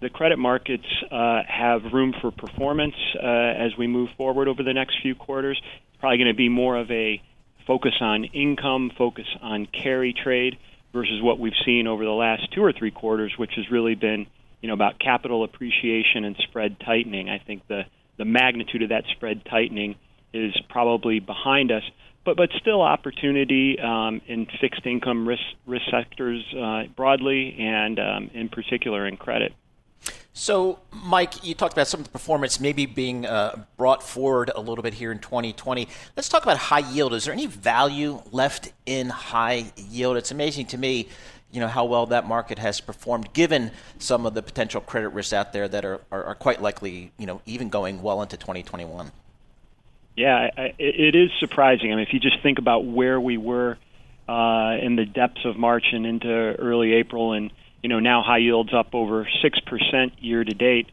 the 0.00 0.10
credit 0.10 0.38
markets 0.38 0.86
uh, 1.10 1.40
have 1.48 1.92
room 1.92 2.14
for 2.20 2.30
performance 2.30 2.94
uh, 3.14 3.26
as 3.26 3.72
we 3.78 3.86
move 3.86 4.10
forward 4.16 4.48
over 4.48 4.62
the 4.62 4.74
next 4.74 4.96
few 5.00 5.14
quarters 5.14 5.60
probably 6.00 6.18
going 6.18 6.28
to 6.28 6.34
be 6.34 6.48
more 6.48 6.76
of 6.76 6.90
a 6.90 7.22
focus 7.66 7.94
on 8.00 8.24
income, 8.24 8.90
focus 8.96 9.26
on 9.42 9.66
carry 9.66 10.12
trade 10.12 10.56
versus 10.92 11.20
what 11.20 11.38
we've 11.38 11.52
seen 11.64 11.86
over 11.86 12.04
the 12.04 12.10
last 12.10 12.52
two 12.54 12.62
or 12.62 12.72
three 12.72 12.90
quarters, 12.90 13.32
which 13.36 13.52
has 13.56 13.70
really 13.70 13.94
been 13.94 14.26
you 14.62 14.68
know 14.68 14.74
about 14.74 14.98
capital 14.98 15.44
appreciation 15.44 16.24
and 16.24 16.36
spread 16.48 16.76
tightening. 16.80 17.28
I 17.28 17.38
think 17.38 17.66
the 17.68 17.82
the 18.18 18.24
magnitude 18.24 18.82
of 18.82 18.88
that 18.88 19.04
spread 19.14 19.44
tightening 19.44 19.96
is 20.32 20.56
probably 20.68 21.20
behind 21.20 21.70
us, 21.70 21.82
but 22.24 22.36
but 22.36 22.50
still 22.60 22.82
opportunity 22.82 23.78
um, 23.78 24.20
in 24.26 24.46
fixed 24.60 24.86
income 24.86 25.28
risk 25.28 25.42
risk 25.66 25.84
sectors 25.90 26.44
uh, 26.58 26.84
broadly 26.96 27.56
and 27.58 27.98
um, 27.98 28.30
in 28.34 28.48
particular 28.48 29.06
in 29.06 29.16
credit. 29.16 29.52
So, 30.38 30.80
Mike, 30.92 31.46
you 31.46 31.54
talked 31.54 31.72
about 31.72 31.86
some 31.86 32.00
of 32.00 32.04
the 32.04 32.12
performance 32.12 32.60
maybe 32.60 32.84
being 32.84 33.24
uh, 33.24 33.64
brought 33.78 34.02
forward 34.02 34.50
a 34.54 34.60
little 34.60 34.82
bit 34.82 34.92
here 34.92 35.10
in 35.10 35.18
2020. 35.18 35.88
Let's 36.14 36.28
talk 36.28 36.42
about 36.42 36.58
high 36.58 36.86
yield. 36.90 37.14
Is 37.14 37.24
there 37.24 37.32
any 37.32 37.46
value 37.46 38.20
left 38.32 38.70
in 38.84 39.08
high 39.08 39.72
yield? 39.78 40.18
It's 40.18 40.32
amazing 40.32 40.66
to 40.66 40.78
me, 40.78 41.08
you 41.50 41.58
know, 41.58 41.68
how 41.68 41.86
well 41.86 42.04
that 42.06 42.28
market 42.28 42.58
has 42.58 42.82
performed, 42.82 43.32
given 43.32 43.70
some 43.98 44.26
of 44.26 44.34
the 44.34 44.42
potential 44.42 44.82
credit 44.82 45.08
risks 45.08 45.32
out 45.32 45.54
there 45.54 45.68
that 45.68 45.86
are, 45.86 46.02
are, 46.12 46.24
are 46.24 46.34
quite 46.34 46.60
likely, 46.60 47.12
you 47.16 47.24
know, 47.24 47.40
even 47.46 47.70
going 47.70 48.02
well 48.02 48.20
into 48.20 48.36
2021. 48.36 49.10
Yeah, 50.16 50.50
I, 50.54 50.74
it 50.78 51.14
is 51.14 51.30
surprising. 51.40 51.94
I 51.94 51.96
mean, 51.96 52.06
if 52.06 52.12
you 52.12 52.20
just 52.20 52.42
think 52.42 52.58
about 52.58 52.84
where 52.84 53.18
we 53.18 53.38
were 53.38 53.78
uh, 54.28 54.76
in 54.82 54.96
the 54.96 55.06
depths 55.06 55.46
of 55.46 55.56
March 55.56 55.86
and 55.92 56.04
into 56.04 56.28
early 56.28 56.92
April 56.92 57.32
and– 57.32 57.50
you 57.86 57.88
know, 57.88 58.00
now 58.00 58.20
high 58.20 58.38
yields 58.38 58.74
up 58.74 58.96
over 58.96 59.28
6% 59.44 60.12
year 60.18 60.42
to 60.42 60.54
date. 60.54 60.88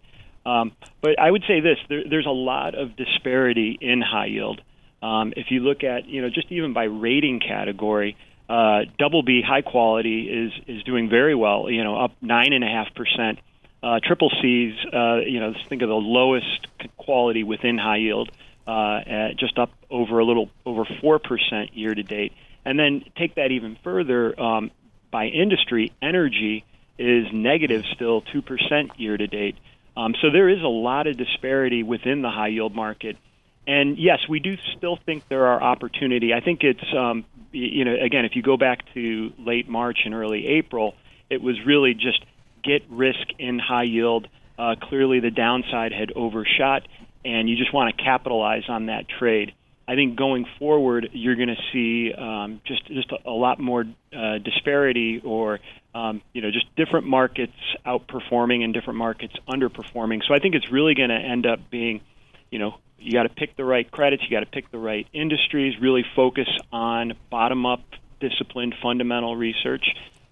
Um, 0.46 0.74
but 1.02 1.18
I 1.20 1.32
would 1.32 1.44
say 1.48 1.60
this 1.60 1.80
there, 1.90 2.04
there's 2.08 2.28
a 2.28 2.30
lot 2.30 2.76
of 2.76 2.96
disparity 2.96 3.80
in 3.82 4.00
high 4.00 4.28
yield. 4.28 4.62
Um, 5.02 5.34
if 5.36 5.48
you 5.50 5.62
look 5.62 5.84
at, 5.84 6.06
you 6.06 6.22
know, 6.22 6.30
just 6.30 6.52
even 6.52 6.72
by 6.74 6.84
rating 6.84 7.40
category, 7.40 8.16
uh, 8.48 8.82
double 9.00 9.24
B 9.24 9.42
high 9.42 9.64
quality 9.64 10.30
is 10.30 10.52
is 10.68 10.84
doing 10.84 11.10
very 11.10 11.34
well. 11.34 11.68
You 11.68 11.84
know, 11.84 12.00
up 12.00 12.12
nine 12.22 12.54
and 12.54 12.64
a 12.64 12.68
half 12.68 12.94
percent. 12.94 13.40
Uh, 13.82 14.00
triple 14.04 14.30
C's, 14.40 14.76
uh, 14.94 15.22
you 15.26 15.40
know, 15.40 15.56
think 15.68 15.82
of 15.82 15.90
the 15.90 15.96
lowest 15.96 16.68
quality 16.98 17.44
within 17.44 17.80
high 17.80 17.98
yield, 17.98 18.30
uh, 18.68 19.00
just 19.40 19.58
up 19.58 19.72
over 19.90 20.20
a 20.20 20.26
little 20.26 20.52
over 20.64 20.86
four 21.02 21.18
percent 21.18 21.76
year 21.76 21.96
to 21.96 22.04
date. 22.04 22.34
And 22.64 22.78
then 22.78 23.04
take 23.18 23.34
that 23.36 23.52
even 23.52 23.80
further 23.84 24.40
um, 24.40 24.70
by 25.10 25.26
industry, 25.26 25.92
energy 26.00 26.66
is 26.98 27.28
negative 27.34 27.84
still 27.96 28.22
2% 28.22 28.92
year 28.98 29.18
to 29.18 29.28
date. 29.28 29.56
Um, 29.96 30.16
so 30.22 30.32
there 30.32 30.50
is 30.50 30.62
a 30.62 30.68
lot 30.68 31.08
of 31.08 31.18
disparity 31.18 31.84
within 31.84 32.22
the 32.22 32.30
high 32.30 32.48
yield 32.48 32.76
market. 32.76 33.18
And 33.66 33.98
yes, 33.98 34.20
we 34.28 34.40
do 34.40 34.58
still 34.78 34.98
think 35.06 35.28
there 35.30 35.48
are 35.48 35.62
opportunity. 35.62 36.34
I 36.34 36.42
think 36.42 36.64
it's, 36.64 36.84
um, 36.96 37.26
you 37.52 37.86
know, 37.86 37.96
again, 37.96 38.26
if 38.26 38.36
you 38.36 38.42
go 38.42 38.58
back 38.58 38.80
to 38.94 39.32
late 39.38 39.70
March 39.70 40.00
and 40.06 40.14
early 40.14 40.48
April, 40.48 40.96
it 41.30 41.42
was 41.42 41.56
really 41.66 41.94
just 41.94 42.24
get 42.64 42.84
risk 42.90 43.26
in 43.40 43.60
high 43.60 43.84
yield. 43.84 44.28
Uh, 44.58 44.76
clearly, 44.82 45.20
the 45.20 45.32
downside 45.32 45.94
had 45.94 46.12
overshot, 46.12 46.88
and 47.24 47.50
you 47.50 47.56
just 47.56 47.74
want 47.74 47.96
to 47.96 48.04
capitalize 48.04 48.64
on 48.68 48.88
that 48.88 49.06
trade. 49.08 49.54
I 49.88 49.96
think 49.96 50.16
going 50.18 50.46
forward, 50.60 51.10
you're 51.14 51.36
going 51.36 51.50
to 51.50 51.62
see 51.72 52.14
um, 52.14 52.62
just 52.66 52.86
just 52.88 53.12
a, 53.26 53.32
lot 53.32 53.60
more 53.60 53.84
uh, 54.16 54.38
disparity, 54.38 55.22
or 55.24 55.60
um, 55.94 56.22
you 56.34 56.42
know, 56.42 56.52
just 56.52 56.74
different 56.76 57.08
markets 57.08 57.54
outperforming 57.86 58.64
and 58.64 58.74
different 58.74 58.98
markets 58.98 59.34
underperforming. 59.48 60.22
So 60.28 60.34
I 60.34 60.40
think 60.40 60.56
it's 60.56 60.72
really 60.72 60.96
going 60.96 61.10
to 61.10 61.16
end 61.16 61.46
up 61.46 61.70
being, 61.70 62.02
you 62.50 62.60
know, 62.60 62.76
you 62.98 63.12
got 63.12 63.24
to 63.24 63.30
pick 63.30 63.56
the 63.58 63.66
right 63.66 63.90
credits, 63.90 64.24
you 64.24 64.30
got 64.30 64.40
to 64.40 64.46
pick 64.46 64.72
the 64.72 64.78
right 64.78 65.06
industries, 65.14 65.80
really 65.82 66.06
focus 66.16 66.48
on 66.72 67.14
bottom-up, 67.30 67.84
disciplined, 68.20 68.76
fundamental 68.82 69.36
research. 69.36 69.86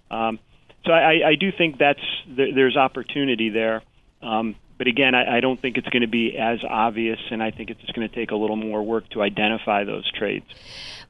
Um, 0.09 0.39
so 0.85 0.93
I, 0.93 1.29
I 1.31 1.35
do 1.35 1.51
think 1.51 1.77
that's 1.77 1.99
there's 2.27 2.77
opportunity 2.77 3.49
there. 3.49 3.83
Um, 4.21 4.55
but 4.81 4.87
again, 4.87 5.13
I, 5.13 5.37
I 5.37 5.39
don't 5.41 5.61
think 5.61 5.77
it's 5.77 5.87
going 5.89 6.01
to 6.01 6.07
be 6.07 6.35
as 6.35 6.57
obvious, 6.67 7.19
and 7.29 7.43
I 7.43 7.51
think 7.51 7.69
it's 7.69 7.79
just 7.81 7.93
going 7.93 8.09
to 8.09 8.15
take 8.15 8.31
a 8.31 8.35
little 8.35 8.55
more 8.55 8.81
work 8.81 9.07
to 9.11 9.21
identify 9.21 9.83
those 9.83 10.11
trades. 10.11 10.47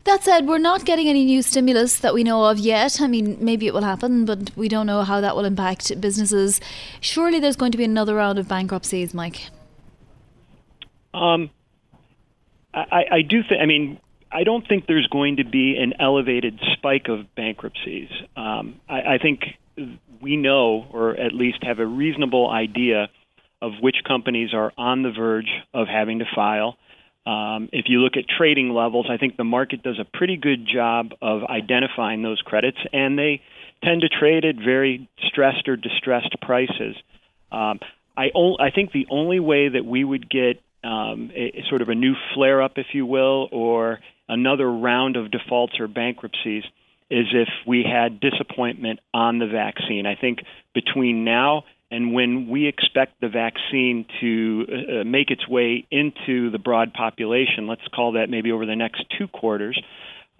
That 0.03 0.25
said, 0.25 0.45
we're 0.45 0.57
not 0.57 0.83
getting 0.83 1.07
any 1.07 1.23
new 1.23 1.41
stimulus 1.41 1.97
that 1.99 2.13
we 2.13 2.25
know 2.25 2.43
of 2.43 2.59
yet. 2.59 2.99
I 2.99 3.07
mean, 3.07 3.37
maybe 3.39 3.67
it 3.67 3.73
will 3.73 3.83
happen, 3.83 4.25
but 4.25 4.51
we 4.57 4.67
don't 4.67 4.85
know 4.85 5.03
how 5.03 5.21
that 5.21 5.37
will 5.37 5.45
impact 5.45 6.01
businesses. 6.01 6.59
Surely 6.99 7.39
there's 7.39 7.55
going 7.55 7.71
to 7.71 7.77
be 7.77 7.85
another 7.85 8.15
round 8.15 8.37
of 8.37 8.45
bankruptcies, 8.49 9.13
Mike. 9.13 9.47
Um, 11.13 11.49
I, 12.73 13.05
I 13.09 13.21
do 13.21 13.41
think. 13.41 13.61
I 13.61 13.65
mean, 13.67 14.01
I 14.29 14.43
don't 14.43 14.67
think 14.67 14.85
there's 14.85 15.07
going 15.07 15.37
to 15.37 15.45
be 15.45 15.77
an 15.77 15.93
elevated 15.97 16.59
spike 16.73 17.07
of 17.07 17.33
bankruptcies. 17.35 18.09
Um, 18.35 18.81
I, 18.89 19.13
I 19.13 19.17
think 19.17 19.45
we 20.19 20.35
know, 20.35 20.87
or 20.91 21.15
at 21.15 21.31
least 21.31 21.63
have 21.63 21.79
a 21.79 21.85
reasonable 21.85 22.49
idea 22.49 23.07
of 23.61 23.73
which 23.81 23.97
companies 24.07 24.53
are 24.53 24.71
on 24.77 25.03
the 25.03 25.11
verge 25.11 25.49
of 25.73 25.87
having 25.87 26.19
to 26.19 26.25
file. 26.33 26.77
Um, 27.25 27.69
if 27.71 27.85
you 27.87 27.99
look 27.99 28.17
at 28.17 28.25
trading 28.27 28.69
levels, 28.71 29.07
I 29.09 29.17
think 29.17 29.37
the 29.37 29.43
market 29.43 29.83
does 29.83 29.99
a 29.99 30.05
pretty 30.05 30.37
good 30.37 30.67
job 30.67 31.11
of 31.21 31.43
identifying 31.43 32.23
those 32.23 32.41
credits, 32.41 32.79
and 32.91 33.17
they 33.17 33.41
tend 33.83 34.01
to 34.01 34.09
trade 34.09 34.43
at 34.43 34.55
very 34.55 35.07
stressed 35.27 35.67
or 35.67 35.75
distressed 35.75 36.35
prices. 36.41 36.95
Um, 37.51 37.79
I, 38.17 38.31
o- 38.35 38.57
I 38.59 38.71
think 38.71 38.91
the 38.91 39.07
only 39.09 39.39
way 39.39 39.69
that 39.69 39.85
we 39.85 40.03
would 40.03 40.29
get 40.29 40.61
um, 40.83 41.31
a, 41.35 41.63
sort 41.69 41.81
of 41.81 41.89
a 41.89 41.95
new 41.95 42.15
flare 42.33 42.61
up, 42.61 42.73
if 42.77 42.87
you 42.93 43.05
will, 43.05 43.47
or 43.51 43.99
another 44.27 44.69
round 44.71 45.15
of 45.15 45.29
defaults 45.29 45.79
or 45.79 45.87
bankruptcies 45.87 46.63
is 47.11 47.27
if 47.33 47.49
we 47.67 47.83
had 47.83 48.19
disappointment 48.19 48.99
on 49.13 49.37
the 49.37 49.47
vaccine. 49.47 50.05
I 50.05 50.15
think 50.15 50.39
between 50.73 51.23
now 51.23 51.65
And 51.91 52.13
when 52.13 52.47
we 52.47 52.67
expect 52.67 53.19
the 53.19 53.27
vaccine 53.27 54.05
to 54.21 54.65
uh, 54.67 55.03
make 55.03 55.29
its 55.29 55.47
way 55.47 55.85
into 55.91 56.49
the 56.49 56.57
broad 56.57 56.93
population, 56.93 57.67
let's 57.67 57.85
call 57.93 58.13
that 58.13 58.29
maybe 58.29 58.51
over 58.51 58.65
the 58.65 58.77
next 58.77 59.03
two 59.17 59.27
quarters, 59.27 59.79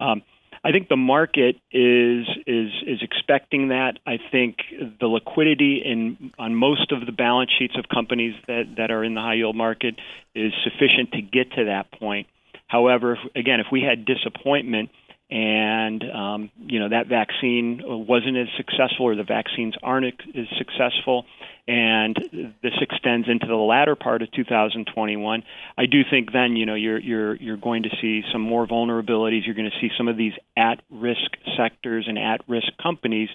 um, 0.00 0.22
I 0.64 0.70
think 0.70 0.88
the 0.88 0.96
market 0.96 1.56
is 1.72 2.26
is 2.46 2.70
is 2.86 3.02
expecting 3.02 3.68
that. 3.68 3.98
I 4.06 4.18
think 4.30 4.58
the 5.00 5.08
liquidity 5.08 5.82
in 5.84 6.32
on 6.38 6.54
most 6.54 6.92
of 6.92 7.04
the 7.04 7.12
balance 7.12 7.50
sheets 7.58 7.74
of 7.76 7.88
companies 7.92 8.34
that 8.46 8.76
that 8.76 8.90
are 8.90 9.02
in 9.02 9.14
the 9.14 9.20
high 9.20 9.34
yield 9.34 9.56
market 9.56 9.96
is 10.34 10.52
sufficient 10.62 11.12
to 11.12 11.20
get 11.20 11.52
to 11.56 11.64
that 11.64 11.90
point. 11.98 12.28
However, 12.68 13.18
again, 13.34 13.60
if 13.60 13.66
we 13.72 13.82
had 13.82 14.06
disappointment 14.06 14.90
and 15.32 16.04
um, 16.10 16.50
you 16.58 16.78
know 16.78 16.90
that 16.90 17.06
vaccine 17.06 17.80
wasn't 17.82 18.36
as 18.36 18.48
successful 18.58 19.06
or 19.06 19.16
the 19.16 19.24
vaccines 19.24 19.74
aren't 19.82 20.04
as 20.04 20.46
successful 20.58 21.24
and 21.66 22.18
this 22.62 22.74
extends 22.82 23.28
into 23.28 23.46
the 23.46 23.54
latter 23.54 23.96
part 23.96 24.20
of 24.20 24.30
2021 24.32 25.42
i 25.78 25.86
do 25.86 26.02
think 26.10 26.32
then 26.32 26.54
you 26.54 26.66
know 26.66 26.74
you're 26.74 26.98
you're 26.98 27.34
you're 27.36 27.56
going 27.56 27.84
to 27.84 27.88
see 28.02 28.22
some 28.30 28.42
more 28.42 28.66
vulnerabilities 28.66 29.46
you're 29.46 29.54
going 29.54 29.70
to 29.70 29.80
see 29.80 29.88
some 29.96 30.06
of 30.06 30.18
these 30.18 30.34
at 30.54 30.82
risk 30.90 31.30
sectors 31.56 32.04
and 32.06 32.18
at 32.18 32.42
risk 32.46 32.68
companies 32.82 33.30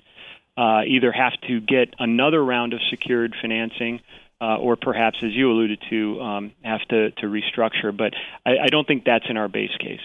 uh, 0.56 0.82
either 0.88 1.12
have 1.12 1.34
to 1.48 1.60
get 1.62 1.96
another 1.98 2.44
round 2.44 2.74
of 2.74 2.80
secured 2.92 3.36
financing 3.42 4.02
uh, 4.40 4.58
or 4.58 4.76
perhaps, 4.76 5.18
as 5.24 5.32
you 5.32 5.52
alluded 5.52 5.80
to, 5.90 6.22
um, 6.22 6.52
have 6.64 6.82
to, 6.90 7.12
to 7.12 7.26
restructure. 7.28 7.96
But 7.96 8.14
I, 8.46 8.66
I 8.66 8.68
don't 8.68 8.88
think 8.88 9.04
that's 9.06 9.26
in 9.30 9.38
our 9.38 9.48
base 9.48 9.76
case. 9.80 10.02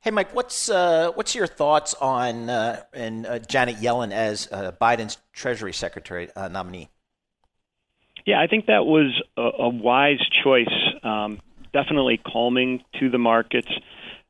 Hey, 0.00 0.12
Mike, 0.12 0.32
what's 0.32 0.70
uh, 0.70 1.10
what's 1.14 1.34
your 1.34 1.48
thoughts 1.48 1.92
on 1.94 2.48
uh, 2.48 2.82
and 2.92 3.26
uh, 3.26 3.40
Janet 3.40 3.76
Yellen 3.76 4.12
as 4.12 4.48
uh, 4.52 4.70
Biden's 4.80 5.18
Treasury 5.32 5.72
Secretary 5.72 6.30
uh, 6.36 6.46
nominee? 6.46 6.88
Yeah, 8.24 8.40
I 8.40 8.46
think 8.46 8.66
that 8.66 8.86
was 8.86 9.20
a, 9.36 9.42
a 9.42 9.68
wise 9.68 10.24
choice. 10.44 10.72
Um, 11.02 11.40
definitely 11.72 12.16
calming 12.18 12.84
to 13.00 13.10
the 13.10 13.18
markets. 13.18 13.68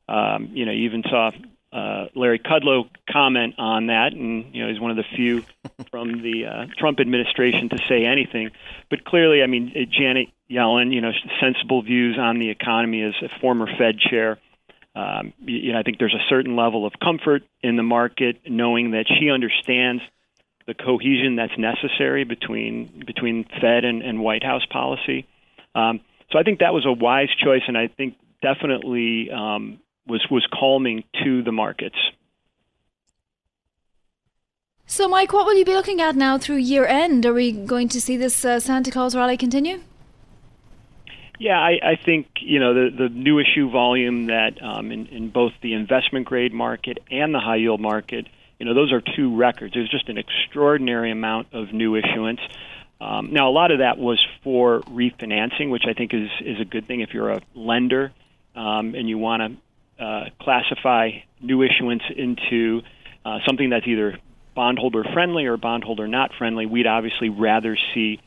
Um, 0.07 0.49
you 0.53 0.65
know, 0.65 0.71
you 0.71 0.85
even 0.85 1.03
saw 1.03 1.29
uh, 1.71 2.05
Larry 2.15 2.39
Kudlow 2.39 2.89
comment 3.07 3.53
on 3.59 3.87
that, 3.87 4.13
and 4.13 4.55
you 4.55 4.63
know 4.63 4.71
he's 4.71 4.79
one 4.79 4.89
of 4.89 4.97
the 4.97 5.05
few 5.15 5.45
from 5.91 6.23
the 6.23 6.67
Trump 6.79 6.99
administration 6.99 7.69
to 7.69 7.77
say 7.87 8.05
anything. 8.05 8.49
But 8.89 9.05
clearly, 9.05 9.43
I 9.43 9.45
mean, 9.45 9.71
Janet 9.91 10.29
Yellen, 10.49 10.91
you 10.91 11.01
know, 11.01 11.11
sensible 11.39 11.83
views 11.83 12.17
on 12.17 12.39
the 12.39 12.49
economy 12.49 13.03
as 13.03 13.13
a 13.21 13.29
former 13.39 13.67
Fed 13.77 13.99
chair 13.99 14.39
um, 14.99 15.33
you 15.45 15.71
know, 15.71 15.79
I 15.79 15.83
think 15.83 15.97
there's 15.97 16.13
a 16.13 16.27
certain 16.27 16.57
level 16.57 16.85
of 16.85 16.93
comfort 17.01 17.43
in 17.61 17.77
the 17.77 17.83
market 17.83 18.41
knowing 18.45 18.91
that 18.91 19.05
she 19.07 19.29
understands 19.29 20.01
the 20.67 20.73
cohesion 20.73 21.37
that's 21.37 21.57
necessary 21.57 22.25
between 22.25 23.03
between 23.07 23.45
Fed 23.45 23.85
and, 23.85 24.01
and 24.01 24.19
White 24.19 24.43
House 24.43 24.65
policy. 24.65 25.25
Um, 25.73 26.01
so 26.31 26.37
I 26.37 26.43
think 26.43 26.59
that 26.59 26.73
was 26.73 26.85
a 26.85 26.91
wise 26.91 27.29
choice, 27.41 27.61
and 27.67 27.77
I 27.77 27.87
think 27.87 28.15
definitely 28.41 29.31
um, 29.31 29.79
was 30.05 30.25
was 30.29 30.45
calming 30.51 31.05
to 31.23 31.43
the 31.43 31.53
markets. 31.53 31.97
So, 34.85 35.07
Mike, 35.07 35.31
what 35.31 35.45
will 35.45 35.55
you 35.55 35.65
be 35.65 35.75
looking 35.75 36.01
at 36.01 36.15
now 36.15 36.37
through 36.37 36.57
year 36.57 36.85
end? 36.85 37.25
Are 37.25 37.33
we 37.33 37.51
going 37.53 37.87
to 37.89 38.01
see 38.01 38.17
this 38.17 38.43
uh, 38.43 38.59
Santa 38.59 38.91
Claus 38.91 39.15
rally 39.15 39.37
continue? 39.37 39.81
Yeah, 41.39 41.57
I, 41.57 41.79
I 41.81 41.95
think 41.95 42.27
you 42.41 42.59
know 42.59 42.73
the 42.73 42.89
the 42.95 43.09
new 43.09 43.39
issue 43.39 43.71
volume 43.71 44.27
that 44.27 44.61
um, 44.61 44.91
in, 44.91 45.07
in 45.07 45.29
both 45.29 45.53
the 45.61 45.73
investment 45.73 46.25
grade 46.25 46.53
market 46.53 46.99
and 47.09 47.33
the 47.33 47.39
high 47.39 47.55
yield 47.55 47.79
market, 47.79 48.27
you 48.59 48.65
know, 48.65 48.73
those 48.73 48.91
are 48.91 49.01
two 49.01 49.35
records. 49.37 49.73
There's 49.73 49.89
just 49.89 50.09
an 50.09 50.17
extraordinary 50.17 51.11
amount 51.11 51.47
of 51.53 51.71
new 51.71 51.95
issuance. 51.95 52.41
Um, 52.99 53.31
now, 53.31 53.47
a 53.49 53.51
lot 53.51 53.71
of 53.71 53.79
that 53.79 53.97
was 53.97 54.23
for 54.43 54.81
refinancing, 54.81 55.69
which 55.69 55.85
I 55.87 55.93
think 55.93 56.13
is 56.13 56.29
is 56.41 56.59
a 56.59 56.65
good 56.65 56.85
thing 56.87 56.99
if 56.99 57.13
you're 57.13 57.29
a 57.31 57.41
lender 57.55 58.11
um, 58.53 58.93
and 58.93 59.07
you 59.07 59.17
want 59.17 59.59
to 59.97 60.03
uh, 60.03 60.25
classify 60.41 61.11
new 61.39 61.63
issuance 61.63 62.03
into 62.13 62.81
uh, 63.23 63.39
something 63.47 63.69
that's 63.69 63.87
either 63.87 64.19
bondholder 64.55 65.05
friendly 65.13 65.45
or 65.45 65.55
bondholder 65.55 66.05
not 66.05 66.31
friendly. 66.37 66.65
We'd 66.65 66.87
obviously 66.87 67.29
rather 67.29 67.77
see 67.93 68.19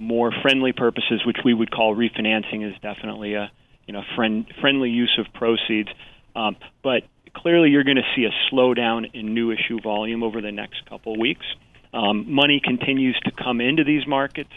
more 0.00 0.32
friendly 0.42 0.72
purposes, 0.72 1.20
which 1.24 1.36
we 1.44 1.54
would 1.54 1.70
call 1.70 1.94
refinancing, 1.94 2.66
is 2.68 2.74
definitely 2.80 3.34
a 3.34 3.52
you 3.86 3.92
know 3.92 4.02
friend, 4.16 4.46
friendly 4.60 4.90
use 4.90 5.16
of 5.18 5.32
proceeds. 5.34 5.90
Um, 6.34 6.56
but 6.82 7.02
clearly, 7.34 7.70
you're 7.70 7.84
going 7.84 7.98
to 7.98 8.08
see 8.16 8.24
a 8.24 8.32
slowdown 8.52 9.14
in 9.14 9.34
new 9.34 9.50
issue 9.50 9.80
volume 9.80 10.22
over 10.22 10.40
the 10.40 10.52
next 10.52 10.86
couple 10.86 11.12
of 11.12 11.20
weeks. 11.20 11.44
Um, 11.92 12.32
money 12.32 12.60
continues 12.62 13.18
to 13.24 13.30
come 13.30 13.60
into 13.60 13.84
these 13.84 14.06
markets. 14.06 14.52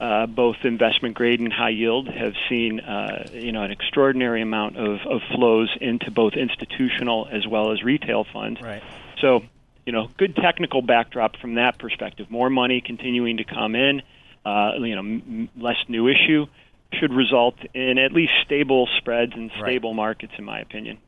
Uh, 0.00 0.26
both 0.26 0.56
investment 0.62 1.16
grade 1.16 1.40
and 1.40 1.52
high 1.52 1.70
yield 1.70 2.08
have 2.08 2.32
seen 2.48 2.78
uh, 2.80 3.28
you 3.32 3.52
know 3.52 3.62
an 3.62 3.70
extraordinary 3.70 4.42
amount 4.42 4.76
of, 4.76 5.00
of 5.06 5.20
flows 5.34 5.76
into 5.80 6.10
both 6.10 6.34
institutional 6.34 7.28
as 7.30 7.46
well 7.46 7.72
as 7.72 7.82
retail 7.82 8.24
funds. 8.32 8.60
Right. 8.60 8.82
So 9.20 9.42
you 9.84 9.92
know 9.92 10.08
good 10.16 10.36
technical 10.36 10.82
backdrop 10.82 11.36
from 11.36 11.54
that 11.54 11.78
perspective. 11.78 12.30
More 12.30 12.48
money 12.50 12.80
continuing 12.80 13.38
to 13.38 13.44
come 13.44 13.74
in 13.74 14.02
uh, 14.48 14.72
you 14.78 14.94
know, 14.94 15.00
m- 15.00 15.48
less 15.56 15.76
new 15.88 16.08
issue 16.08 16.46
should 16.94 17.12
result 17.12 17.54
in 17.74 17.98
at 17.98 18.12
least 18.12 18.32
stable 18.44 18.88
spreads 18.96 19.32
and 19.34 19.50
stable 19.60 19.90
right. 19.90 19.96
markets, 19.96 20.32
in 20.38 20.44
my 20.44 20.60
opinion. 20.60 20.98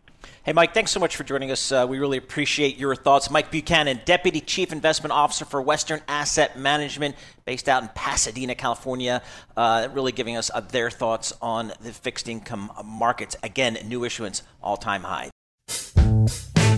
Hey, 0.43 0.53
Mike, 0.53 0.75
thanks 0.75 0.91
so 0.91 1.01
much 1.01 1.17
for 1.17 1.25
joining 1.25 1.51
us. 1.51 1.73
Uh, 1.73 1.87
we 1.89 1.99
really 1.99 2.19
appreciate 2.19 2.77
your 2.77 2.95
thoughts. 2.95 3.31
Mike 3.31 3.51
Buchanan, 3.51 4.01
Deputy 4.05 4.43
Chief 4.43 4.71
Investment 4.71 5.13
Officer 5.13 5.47
for 5.47 5.63
Western 5.63 6.03
Asset 6.09 6.59
Management, 6.59 7.17
based 7.47 7.71
out 7.71 7.83
in 7.83 7.89
Pasadena, 7.95 8.55
California, 8.55 9.23
uh, 9.57 9.89
really 9.93 10.13
giving 10.13 10.37
us 10.37 10.51
uh, 10.53 10.61
their 10.61 10.91
thoughts 10.91 11.33
on 11.41 11.73
the 11.81 11.93
fixed 11.93 12.29
income 12.29 12.71
markets. 12.85 13.37
Again, 13.43 13.79
new 13.87 14.05
issuance, 14.05 14.43
all 14.63 14.77
time 14.77 15.05
high. 15.05 15.31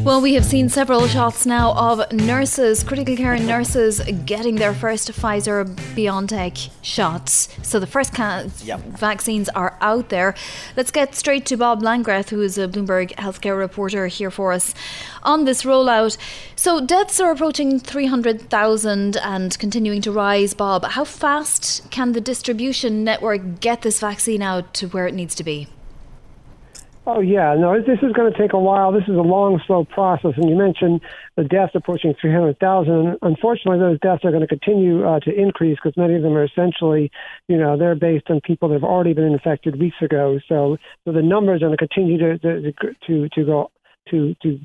Well, 0.05 0.21
we 0.21 0.35
have 0.35 0.45
seen 0.45 0.69
several 0.69 1.07
shots 1.07 1.47
now 1.47 1.75
of 1.75 2.12
nurses, 2.12 2.83
critical 2.83 3.17
care 3.17 3.38
nurses, 3.38 4.01
getting 4.27 4.57
their 4.57 4.75
first 4.75 5.12
Pfizer 5.12 5.65
BioNTech 5.95 6.71
shots. 6.83 7.49
So 7.62 7.79
the 7.79 7.87
first 7.87 8.12
yep. 8.19 8.81
vaccines 8.81 9.49
are 9.51 9.79
out 9.81 10.09
there. 10.09 10.35
Let's 10.77 10.91
get 10.91 11.15
straight 11.15 11.47
to 11.47 11.57
Bob 11.57 11.83
Langreth, 11.83 12.31
who 12.31 12.43
is 12.43 12.59
a 12.59 12.67
Bloomberg 12.67 13.15
healthcare 13.15 13.57
reporter 13.57 14.09
here 14.09 14.33
for 14.33 14.51
us 14.51 14.75
on 15.23 15.45
this 15.45 15.62
rollout. 15.62 16.19
So 16.57 16.85
deaths 16.85 17.21
are 17.21 17.31
approaching 17.31 17.79
300,000 17.79 19.17
and 19.19 19.57
continuing 19.61 20.03
to 20.03 20.11
rise. 20.11 20.53
Bob, 20.53 20.85
how 20.85 21.05
fast 21.05 21.88
can 21.93 22.11
the 22.11 22.21
distribution 22.21 23.05
network 23.05 23.61
get 23.61 23.83
this 23.83 24.01
vaccine 24.01 24.43
out 24.43 24.75
to 24.75 24.88
where 24.88 25.07
it 25.07 25.15
needs 25.15 25.37
to 25.37 25.45
be? 25.45 25.69
Oh 27.05 27.21
yeah, 27.21 27.57
no, 27.59 27.77
this 27.81 27.99
is 28.01 28.12
going 28.12 28.33
to 28.33 28.38
take 28.38 28.53
a 28.53 28.59
while. 28.59 28.93
This 28.93 29.03
is 29.09 29.17
a 29.17 29.23
long, 29.23 29.61
slow 29.67 29.85
process. 29.85 30.35
And 30.37 30.49
you 30.49 30.55
mentioned 30.55 31.01
the 31.37 31.43
deaths 31.43 31.73
approaching 31.75 32.15
300,000. 32.21 33.19
Unfortunately, 33.23 33.81
those 33.81 33.99
deaths 33.99 34.25
are 34.25 34.31
going 34.31 34.47
to 34.47 34.47
continue 34.47 35.05
uh, 35.05 35.19
to 35.21 35.35
increase 35.35 35.79
because 35.83 35.97
many 35.97 36.15
of 36.15 36.23
them 36.23 36.35
are 36.35 36.45
essentially, 36.45 37.11
you 37.49 37.57
know, 37.57 37.77
they're 37.77 37.97
based 37.97 38.31
on 38.31 38.41
people 38.45 38.69
that 38.69 38.75
have 38.75 38.85
already 38.85 39.15
been 39.15 39.25
infected 39.25 39.81
weeks 39.81 39.97
ago. 40.01 40.38
So, 40.49 40.77
so 41.05 41.12
the 41.12 41.23
numbers 41.23 41.61
are 41.62 41.67
going 41.67 41.77
to 41.77 41.88
continue 41.88 42.19
to 42.19 42.38
to 42.38 42.73
to, 43.09 43.29
to 43.31 43.45
go 43.45 43.73
to 44.11 44.35
to 44.43 44.61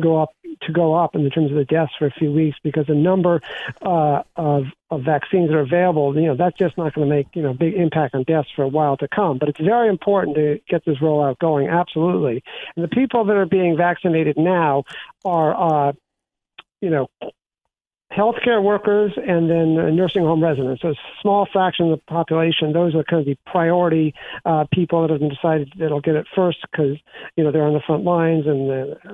go 0.00 0.22
up 0.22 0.30
to 0.62 0.72
go 0.72 0.94
up 0.94 1.14
in 1.14 1.28
terms 1.30 1.50
of 1.50 1.56
the 1.56 1.64
deaths 1.64 1.92
for 1.98 2.06
a 2.06 2.10
few 2.10 2.32
weeks 2.32 2.58
because 2.62 2.86
the 2.86 2.94
number 2.94 3.40
uh, 3.82 4.22
of 4.36 4.64
of 4.90 5.02
vaccines 5.02 5.48
that 5.48 5.56
are 5.56 5.60
available, 5.60 6.14
you 6.14 6.26
know, 6.26 6.36
that's 6.36 6.56
just 6.56 6.78
not 6.78 6.94
going 6.94 7.08
to 7.08 7.14
make 7.14 7.26
you 7.34 7.42
know 7.42 7.52
big 7.52 7.74
impact 7.74 8.14
on 8.14 8.22
deaths 8.24 8.48
for 8.54 8.62
a 8.62 8.68
while 8.68 8.96
to 8.96 9.08
come. 9.08 9.38
But 9.38 9.48
it's 9.48 9.60
very 9.60 9.88
important 9.88 10.36
to 10.36 10.60
get 10.68 10.84
this 10.84 10.98
rollout 10.98 11.38
going, 11.38 11.68
absolutely. 11.68 12.42
And 12.76 12.84
the 12.84 12.88
people 12.88 13.24
that 13.24 13.36
are 13.36 13.46
being 13.46 13.76
vaccinated 13.76 14.36
now 14.36 14.84
are, 15.24 15.88
uh, 15.88 15.92
you 16.80 16.90
know, 16.90 17.08
healthcare 18.12 18.62
workers 18.62 19.12
and 19.16 19.50
then 19.50 19.96
nursing 19.96 20.22
home 20.22 20.42
residents. 20.42 20.82
So 20.82 20.90
a 20.90 20.94
small 21.20 21.46
fraction 21.52 21.90
of 21.90 21.98
the 21.98 22.04
population. 22.06 22.72
Those 22.72 22.94
are 22.94 23.04
kind 23.04 23.20
of 23.20 23.26
the 23.26 23.36
priority 23.50 24.14
uh, 24.44 24.64
people 24.72 25.02
that 25.02 25.10
have 25.10 25.20
been 25.20 25.28
decided 25.28 25.72
that'll 25.78 26.00
get 26.00 26.14
it 26.14 26.26
first 26.34 26.58
because 26.70 26.96
you 27.36 27.44
know 27.44 27.52
they're 27.52 27.66
on 27.66 27.74
the 27.74 27.82
front 27.86 28.04
lines 28.04 28.46
and 28.46 28.70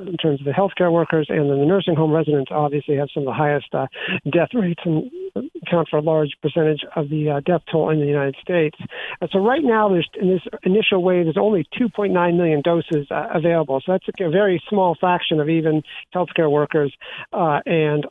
in 0.09 0.17
terms 0.19 0.41
of 0.41 0.45
the 0.45 0.53
healthcare 0.53 0.93
workers 0.93 1.27
and 1.29 1.51
then 1.51 1.59
the 1.59 1.67
nursing 1.67 1.97
home 1.97 2.13
residents 2.13 2.51
obviously 2.53 2.97
have 2.97 3.09
some 3.13 3.23
of 3.23 3.27
the 3.27 3.33
highest 3.33 3.69
uh, 3.73 3.87
death 4.31 4.51
rates 4.53 4.83
and 4.85 5.11
account 5.63 5.89
for 5.89 5.99
a 5.99 6.03
large 6.03 6.31
percentage 6.43 6.81
of 6.97 7.09
the 7.09 7.31
uh, 7.31 7.41
death 7.41 7.63
toll 7.71 7.91
in 7.91 8.01
the 8.01 8.07
United 8.07 8.37
States. 8.43 8.77
And 9.21 9.31
so 9.33 9.39
right 9.39 9.63
now, 9.63 9.89
there's 9.89 10.09
in 10.21 10.29
this 10.29 10.43
initial 10.65 11.03
wave, 11.03 11.25
there's 11.25 11.37
only 11.39 11.67
2.9 11.81 12.37
million 12.37 12.61
doses 12.63 13.07
uh, 13.11 13.29
available. 13.33 13.81
So 13.85 13.93
that's 13.93 14.05
a 14.21 14.31
very 14.31 14.63
small 14.69 14.97
fraction 14.99 15.41
of 15.41 15.49
even 15.49 15.83
healthcare 16.15 16.51
workers 16.51 16.95
uh, 17.33 17.61
and 17.67 18.07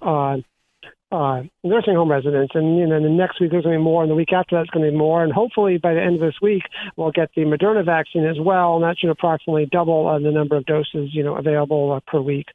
uh, 1.12 1.15
uh, 1.15 1.43
nursing 1.63 1.95
home 1.95 2.10
residents. 2.10 2.54
And 2.56 2.78
you 2.78 2.88
know, 2.88 3.02
the 3.02 3.10
next 3.10 3.39
week 3.39 3.52
there's 3.52 3.63
going 3.63 3.76
to 3.76 3.80
be 3.80 3.84
more, 3.84 4.02
and 4.02 4.12
the 4.12 4.15
week 4.15 4.34
after 4.34 4.58
that's 4.58 4.69
going 4.69 4.86
to 4.86 4.91
be 4.91 4.97
more. 4.97 5.24
And 5.24 5.32
hopefully 5.32 5.78
by 5.78 5.93
the 5.93 6.02
end 6.02 6.15
of 6.15 6.21
this 6.21 6.41
week 6.41 6.63
we'll 6.95 7.12
get 7.12 7.30
the 7.36 7.43
Moderna 7.43 7.86
vaccine 7.86 8.26
as 8.26 8.39
well, 8.39 8.76
and 8.76 8.84
that 8.84 8.97
should 8.97 9.10
approximately 9.10 9.65
double 9.65 10.08
uh, 10.08 10.19
the 10.19 10.32
number 10.32 10.56
of 10.56 10.65
doses 10.65 11.10
you 11.13 11.24
know 11.24 11.36
available 11.36 11.91
uh, 11.91 12.00
per 12.12 12.19
week. 12.19 12.47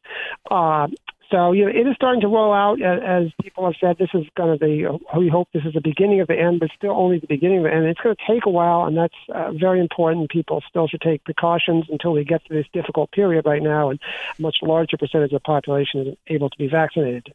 Uh, 0.51 0.89
So 1.31 1.51
you 1.53 1.65
know, 1.65 1.71
it 1.71 1.87
is 1.89 1.97
starting 1.97 2.21
to 2.21 2.29
roll 2.29 2.53
out. 2.53 2.81
As 2.81 3.33
people 3.43 3.65
have 3.65 3.75
said, 3.81 3.97
this 3.99 4.15
is 4.15 4.27
going 4.37 4.57
to 4.57 4.65
be. 4.65 4.87
We 5.19 5.29
hope 5.29 5.49
this 5.53 5.65
is 5.65 5.75
the 5.75 5.81
beginning 5.81 6.21
of 6.21 6.29
the 6.29 6.39
end, 6.39 6.61
but 6.61 6.71
still 6.77 6.93
only 6.93 7.19
the 7.19 7.27
beginning 7.27 7.59
of 7.59 7.65
the 7.65 7.73
end. 7.73 7.87
It's 7.87 8.01
going 8.01 8.15
to 8.15 8.33
take 8.33 8.47
a 8.47 8.51
while, 8.51 8.85
and 8.87 8.97
that's 8.97 9.15
uh, 9.35 9.51
very 9.53 9.81
important. 9.81 10.31
People 10.31 10.63
still 10.69 10.87
should 10.87 11.01
take 11.01 11.25
precautions 11.25 11.87
until 11.89 12.13
we 12.13 12.25
get 12.25 12.45
to 12.47 12.55
this 12.55 12.67
difficult 12.73 13.11
period 13.11 13.45
right 13.45 13.63
now, 13.63 13.91
and 13.91 13.99
a 14.39 14.43
much 14.43 14.59
larger 14.63 14.97
percentage 14.97 15.33
of 15.33 15.43
the 15.43 15.49
population 15.55 16.07
is 16.07 16.17
able 16.29 16.49
to 16.49 16.59
be 16.59 16.69
vaccinated. 16.69 17.33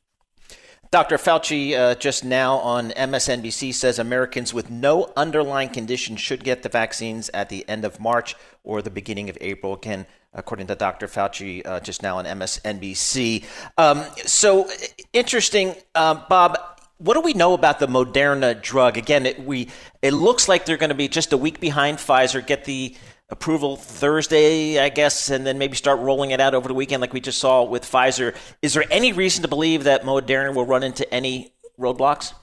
Dr. 0.92 1.16
Fauci 1.16 1.74
uh, 1.74 1.96
just 1.96 2.26
now 2.26 2.58
on 2.58 2.92
MSNBC 2.92 3.74
says 3.74 3.98
Americans 3.98 4.54
with 4.54 4.70
no 4.70 5.10
underlying 5.16 5.70
condition 5.70 6.18
should 6.18 6.44
get 6.44 6.64
the 6.64 6.70
vaccines 6.70 7.30
at 7.34 7.48
the 7.48 7.64
end 7.70 7.86
of 7.86 7.98
March 8.02 8.36
or 8.66 8.82
the 8.82 8.90
beginning 8.90 9.30
of 9.30 9.38
April. 9.40 9.74
Again, 9.74 10.06
according 10.34 10.68
to 10.68 10.76
Dr. 10.76 11.08
Fauci 11.08 11.66
uh, 11.66 11.80
just 11.80 12.04
now 12.04 12.18
on 12.18 12.26
MSNBC. 12.26 13.46
Um, 13.78 14.04
so 14.26 14.70
interesting, 15.14 15.76
uh, 15.96 16.26
Bob. 16.28 16.58
What 16.98 17.14
do 17.14 17.22
we 17.22 17.34
know 17.34 17.54
about 17.54 17.80
the 17.80 17.88
Moderna 17.88 18.62
drug? 18.62 18.98
Again, 18.98 19.26
it, 19.26 19.40
we 19.46 19.70
it 20.02 20.12
looks 20.12 20.50
like 20.50 20.66
they're 20.66 20.76
going 20.76 20.90
to 20.90 20.96
be 20.96 21.08
just 21.08 21.32
a 21.32 21.38
week 21.38 21.62
behind 21.62 22.00
Pfizer. 22.00 22.46
Get 22.46 22.66
the 22.66 22.96
approval 23.32 23.78
Thursday, 23.78 24.78
I 24.80 24.90
guess, 24.90 25.30
and 25.30 25.46
then 25.46 25.58
maybe 25.58 25.76
start 25.76 26.00
rolling 26.00 26.32
it 26.32 26.40
out 26.40 26.54
over 26.54 26.68
the 26.68 26.74
weekend 26.74 27.02
like 27.02 27.14
we 27.14 27.22
just 27.22 27.40
saw 27.40 27.64
with 27.64 27.84
Pfizer. 27.84 28.36
Is 28.62 28.74
there 28.74 28.86
any 28.92 29.14
reason 29.14 29.42
to 29.42 29.48
believe 29.48 29.86
that 29.86 30.04
Moderna 30.04 30.54
will 30.54 30.66
run 30.66 30.84
into 30.84 31.12
any 31.14 31.54
roadblocks? 31.80 32.34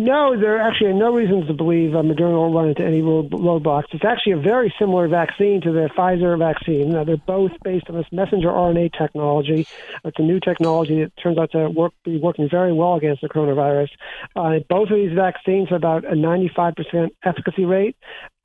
No, 0.00 0.38
there 0.38 0.56
are 0.56 0.60
actually 0.60 0.92
no 0.92 1.12
reasons 1.12 1.48
to 1.48 1.54
believe 1.54 1.92
uh, 1.92 2.02
Moderna 2.02 2.34
will 2.34 2.54
run 2.54 2.68
into 2.68 2.84
any 2.84 3.02
roadblocks. 3.02 3.86
It's 3.90 4.04
actually 4.04 4.34
a 4.34 4.40
very 4.40 4.72
similar 4.78 5.08
vaccine 5.08 5.60
to 5.62 5.72
the 5.72 5.90
Pfizer 5.98 6.38
vaccine. 6.38 6.90
Now, 6.90 7.02
they're 7.02 7.16
both 7.16 7.50
based 7.64 7.90
on 7.90 7.96
this 7.96 8.06
messenger 8.12 8.46
RNA 8.46 8.96
technology. 8.96 9.66
It's 10.04 10.18
a 10.20 10.22
new 10.22 10.38
technology 10.38 11.02
that 11.02 11.16
turns 11.20 11.36
out 11.36 11.50
to 11.50 11.68
work, 11.70 11.94
be 12.04 12.16
working 12.16 12.48
very 12.48 12.72
well 12.72 12.94
against 12.94 13.22
the 13.22 13.28
coronavirus. 13.28 13.88
Uh, 14.36 14.60
both 14.68 14.88
of 14.90 14.94
these 14.94 15.16
vaccines 15.16 15.70
have 15.70 15.78
about 15.78 16.04
a 16.04 16.14
95% 16.14 17.08
efficacy 17.24 17.64
rate. 17.64 17.96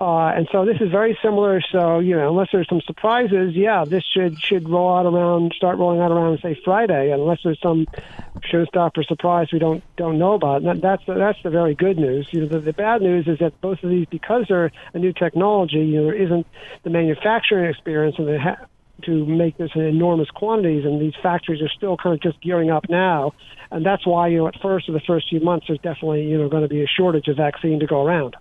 Uh, 0.03 0.33
and 0.35 0.49
so 0.51 0.65
this 0.65 0.81
is 0.81 0.91
very 0.91 1.17
similar. 1.23 1.61
So 1.71 1.99
you 1.99 2.17
know, 2.17 2.29
unless 2.29 2.49
there's 2.51 2.67
some 2.67 2.81
surprises, 2.81 3.55
yeah, 3.55 3.85
this 3.85 4.03
should 4.13 4.37
should 4.41 4.67
roll 4.67 4.93
out 4.93 5.05
around, 5.05 5.53
start 5.55 5.77
rolling 5.77 6.01
out 6.01 6.11
around 6.11 6.39
say 6.41 6.59
Friday. 6.65 7.11
Unless 7.11 7.39
there's 7.45 7.61
some 7.61 7.87
showstopper 8.51 9.05
surprise 9.05 9.47
we 9.53 9.59
don't 9.59 9.81
don't 9.95 10.19
know 10.19 10.33
about. 10.33 10.57
And 10.57 10.67
that, 10.67 10.81
that's 10.81 11.05
the, 11.05 11.13
that's 11.13 11.41
the 11.41 11.49
very 11.49 11.73
good 11.73 11.97
news. 11.97 12.27
You 12.31 12.41
know, 12.41 12.47
the, 12.47 12.59
the 12.59 12.73
bad 12.73 13.01
news 13.01 13.29
is 13.29 13.39
that 13.39 13.61
both 13.61 13.81
of 13.81 13.89
these, 13.89 14.05
because 14.09 14.45
they're 14.49 14.73
a 14.93 14.99
new 14.99 15.13
technology, 15.13 15.77
you 15.77 16.01
know, 16.01 16.05
there 16.07 16.21
isn't 16.21 16.47
the 16.83 16.89
manufacturing 16.89 17.69
experience 17.69 18.15
and 18.17 18.27
the 18.27 18.39
ha- 18.39 18.65
to 19.03 19.25
make 19.25 19.57
this 19.57 19.71
in 19.73 19.81
enormous 19.83 20.29
quantities, 20.31 20.83
and 20.83 20.99
these 20.99 21.15
factories 21.23 21.61
are 21.61 21.69
still 21.69 21.95
kind 21.95 22.13
of 22.13 22.21
just 22.21 22.41
gearing 22.41 22.69
up 22.71 22.89
now, 22.89 23.33
and 23.71 23.85
that's 23.85 24.05
why 24.05 24.27
you 24.27 24.39
know 24.39 24.47
at 24.49 24.59
first, 24.61 24.89
or 24.89 24.91
the 24.91 25.01
first 25.07 25.29
few 25.29 25.39
months, 25.39 25.67
there's 25.67 25.79
definitely 25.79 26.23
you 26.23 26.37
know 26.37 26.49
going 26.49 26.63
to 26.63 26.69
be 26.69 26.83
a 26.83 26.87
shortage 26.87 27.29
of 27.29 27.37
vaccine 27.37 27.79
to 27.79 27.87
go 27.87 28.05
around. 28.05 28.35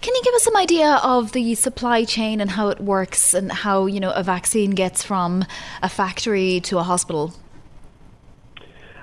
Can 0.00 0.14
you 0.14 0.22
give 0.22 0.34
us 0.34 0.44
some 0.44 0.56
idea 0.56 1.00
of 1.02 1.32
the 1.32 1.54
supply 1.54 2.04
chain 2.04 2.40
and 2.40 2.50
how 2.50 2.68
it 2.68 2.80
works 2.80 3.34
and 3.34 3.52
how, 3.52 3.86
you 3.86 4.00
know, 4.00 4.12
a 4.12 4.22
vaccine 4.22 4.70
gets 4.70 5.02
from 5.02 5.44
a 5.82 5.88
factory 5.88 6.60
to 6.60 6.78
a 6.78 6.82
hospital? 6.82 7.34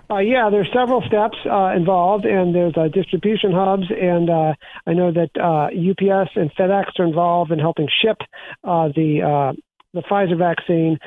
Uh, 0.10 0.20
yeah, 0.20 0.50
there's 0.50 0.70
several 0.74 1.02
steps 1.02 1.38
uh, 1.46 1.74
involved, 1.76 2.26
and 2.26 2.56
there's 2.56 2.74
uh, 2.78 2.88
distribution 2.88 3.52
hubs, 3.52 3.92
and 3.92 4.30
uh, 4.30 4.54
I 4.86 4.94
know 4.94 5.12
that 5.12 5.32
UPS 5.36 6.32
uh, 6.36 6.40
and 6.40 6.52
FedEx 6.56 6.98
are 7.00 7.06
involved 7.06 7.52
in 7.52 7.60
helping 7.60 7.90
ship 8.02 8.18
uh, 8.64 8.88
the 8.96 9.56
the 9.94 10.02
Pfizer 10.02 10.38
vaccine 10.38 11.00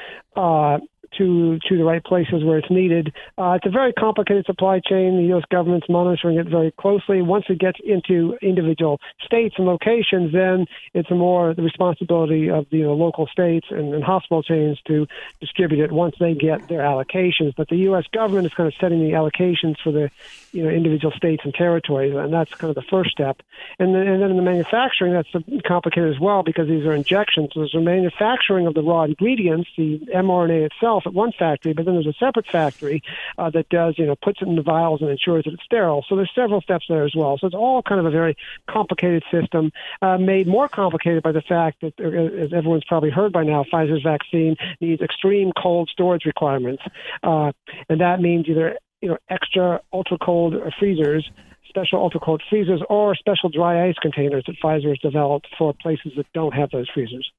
to 1.19 1.59
to 1.69 1.77
the 1.77 1.85
right 1.85 2.03
places 2.03 2.45
where 2.45 2.59
it's 2.59 2.71
needed. 2.71 3.13
Uh, 3.39 3.53
it's 3.53 3.67
a 3.67 3.71
very 3.71 3.93
complicated 3.93 4.47
supply 4.47 4.81
chain. 4.81 5.17
The 5.17 5.29
U.S. 5.29 5.45
government's 5.51 5.89
monitoring 5.89 6.39
it 6.39 6.49
very 6.49 6.71
closely. 6.73 7.23
Once 7.23 7.47
it 7.49 7.59
gets 7.59 7.79
into 7.85 8.37
individual 8.43 9.01
states 9.25 9.55
and 9.59 9.67
locations, 9.67 10.33
then 10.33 10.67
it's 10.95 11.11
more 11.11 11.55
the 11.55 11.63
responsibility 11.63 12.51
of 12.51 12.67
the 12.71 12.79
you 12.79 12.85
know, 12.85 12.95
local 12.95 13.27
states 13.27 13.67
and, 13.71 13.95
and 13.95 14.05
hospital 14.05 14.43
chains 14.43 14.81
to 14.87 15.07
distribute 15.41 15.83
it 15.83 15.93
once 15.93 16.15
they 16.19 16.35
get 16.35 16.69
their 16.69 16.81
allocations. 16.81 17.55
But 17.57 17.69
the 17.69 17.77
U.S. 17.91 18.05
government 18.13 18.47
is 18.47 18.55
kind 18.55 18.67
of 18.67 18.75
setting 18.81 19.01
the 19.01 19.13
allocations 19.13 19.77
for 19.83 19.93
the 19.93 20.11
you 20.53 20.63
know 20.63 20.71
individual 20.71 21.13
states 21.13 21.43
and 21.45 21.55
territories, 21.55 22.15
and 22.15 22.33
that's 22.33 22.53
kind 22.55 22.71
of 22.71 22.75
the 22.75 22.89
first 22.91 23.11
step. 23.11 23.41
And 23.79 23.95
then, 23.95 24.07
and 24.07 24.23
then 24.23 24.31
in 24.31 24.37
the 24.37 24.43
manufacturing, 24.43 25.13
that's 25.13 25.29
complicated 25.67 26.13
as 26.15 26.21
well 26.21 26.43
because 26.43 26.69
these 26.69 26.85
are 26.85 26.95
injections. 26.95 27.51
So 27.53 27.61
there's 27.61 27.75
a 27.75 27.81
manufacturing 27.81 28.67
of 28.67 28.75
the 28.75 28.83
raw 28.83 29.05
ingredients, 29.05 29.71
the 29.77 30.01
mRNA 30.15 30.67
itself, 30.67 31.05
at 31.07 31.15
one 31.15 31.33
factory, 31.39 31.73
but 31.73 31.85
then 31.85 31.95
there's 31.95 32.07
a 32.07 32.15
separate 32.19 32.47
factory 32.47 33.03
uh, 33.39 33.51
that 33.51 33.69
does 33.69 33.95
you 33.99 34.07
know 34.07 34.17
puts 34.17 34.43
it 34.43 34.49
in 34.49 34.57
the 34.57 34.63
vials 34.63 35.01
and 35.01 35.11
ensures 35.11 35.45
that 35.45 35.55
it's 35.55 35.63
sterile. 35.65 36.05
So 36.09 36.17
there's 36.17 36.33
several 36.35 36.61
steps 36.61 36.87
there 36.89 37.05
as 37.05 37.15
well. 37.15 37.39
So 37.39 37.47
it's 37.47 37.57
all 37.57 37.83
kind 37.83 38.01
of 38.01 38.07
a 38.07 38.11
very 38.11 38.37
complicated 38.69 39.23
system, 39.31 39.73
uh, 40.03 40.19
made 40.19 40.47
more 40.47 40.69
complicated 40.69 41.23
by 41.23 41.33
the 41.33 41.43
fact 41.43 41.81
that, 41.83 41.95
uh, 42.01 42.45
as 42.45 42.53
everyone's 42.53 42.85
probably 42.85 43.11
heard 43.11 43.33
by 43.33 43.45
now, 43.45 43.65
Pfizer's 43.73 44.03
vaccine 44.03 44.57
needs 44.81 45.01
extreme 45.03 45.53
cold 45.61 45.89
storage 45.91 46.25
requirements, 46.25 46.83
uh, 47.23 47.53
and 47.89 48.01
that 48.01 48.21
means 48.21 48.49
either 48.49 48.77
you 49.01 49.09
know 49.09 49.19
extra 49.29 49.81
ultra 49.93 50.19
cold 50.19 50.55
freezers 50.79 51.31
special 51.71 52.01
ultra 52.01 52.21
cold 52.21 52.43
freezers 52.51 52.83
or 52.91 53.15
special 53.15 53.49
dry 53.49 53.89
ice 53.89 53.95
containers 54.03 54.45
that 54.47 54.57
Pfizer 54.63 54.89
has 54.89 54.99
developed 54.99 55.47
for 55.57 55.73
places 55.73 56.13
that 56.17 56.27
don't 56.35 56.53
have 56.53 56.71
those 56.71 56.89
freezers. 56.91 57.31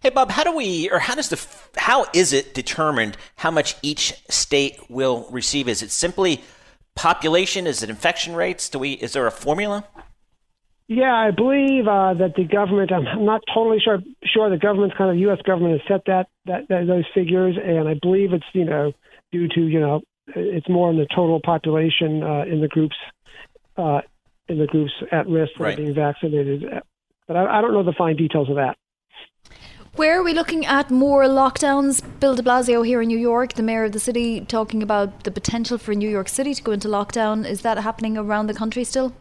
Hey 0.00 0.10
Bob, 0.10 0.30
how 0.30 0.42
do 0.42 0.56
we 0.56 0.90
or 0.90 0.98
how 0.98 1.14
does 1.14 1.28
the 1.28 1.46
how 1.78 2.06
is 2.14 2.32
it 2.32 2.54
determined 2.54 3.16
how 3.36 3.50
much 3.50 3.76
each 3.82 4.14
state 4.28 4.78
will 4.88 5.28
receive? 5.30 5.68
Is 5.68 5.82
it 5.82 5.90
simply 5.90 6.42
population? 6.94 7.66
Is 7.66 7.82
it 7.82 7.90
infection 7.90 8.34
rates? 8.34 8.68
Do 8.68 8.78
we 8.78 8.92
is 8.92 9.12
there 9.12 9.26
a 9.26 9.30
formula? 9.30 9.84
Yeah, 10.88 11.14
I 11.14 11.32
believe 11.32 11.86
uh, 11.86 12.14
that 12.14 12.34
the 12.34 12.44
government. 12.44 12.90
I'm 12.90 13.26
not 13.26 13.42
totally 13.52 13.78
sure. 13.78 13.98
Sure, 14.24 14.48
the 14.48 14.56
government's 14.56 14.96
kind 14.96 15.10
of 15.10 15.18
U.S. 15.18 15.38
government 15.44 15.78
has 15.78 15.86
set 15.86 16.06
that, 16.06 16.28
that, 16.46 16.68
that 16.68 16.86
those 16.86 17.04
figures, 17.12 17.56
and 17.62 17.86
I 17.86 17.94
believe 18.00 18.32
it's 18.32 18.46
you 18.54 18.64
know 18.64 18.92
due 19.30 19.48
to 19.48 19.60
you 19.60 19.80
know 19.80 20.00
it's 20.34 20.68
more 20.68 20.88
on 20.88 20.96
the 20.96 21.06
total 21.14 21.40
population 21.40 22.22
uh, 22.22 22.44
in 22.46 22.60
the 22.60 22.68
groups 22.68 22.96
uh, 23.76 24.00
in 24.48 24.58
the 24.58 24.66
groups 24.66 24.92
at 25.12 25.28
risk 25.28 25.52
for 25.56 25.64
right. 25.64 25.76
being 25.76 25.94
vaccinated. 25.94 26.64
But 27.26 27.36
I, 27.36 27.58
I, 27.58 27.60
don't 27.60 27.72
know 27.72 27.82
the 27.82 27.92
fine 27.92 28.16
details 28.16 28.48
of 28.48 28.56
that. 28.56 28.76
Where 29.94 30.18
are 30.18 30.22
we 30.22 30.32
looking 30.32 30.64
at 30.64 30.90
more 30.90 31.24
lockdowns? 31.24 32.02
Bill 32.20 32.34
de 32.34 32.42
Blasio 32.42 32.86
here 32.86 33.02
in 33.02 33.08
New 33.08 33.18
York, 33.18 33.54
the 33.54 33.62
mayor 33.62 33.84
of 33.84 33.92
the 33.92 34.00
city, 34.00 34.40
talking 34.40 34.82
about 34.82 35.24
the 35.24 35.30
potential 35.30 35.76
for 35.76 35.94
New 35.94 36.08
York 36.08 36.28
City 36.28 36.54
to 36.54 36.62
go 36.62 36.72
into 36.72 36.88
lockdown. 36.88 37.46
Is 37.46 37.62
that 37.62 37.78
happening 37.78 38.16
around 38.16 38.46
the 38.46 38.54
country 38.54 38.84
still? 38.84 39.12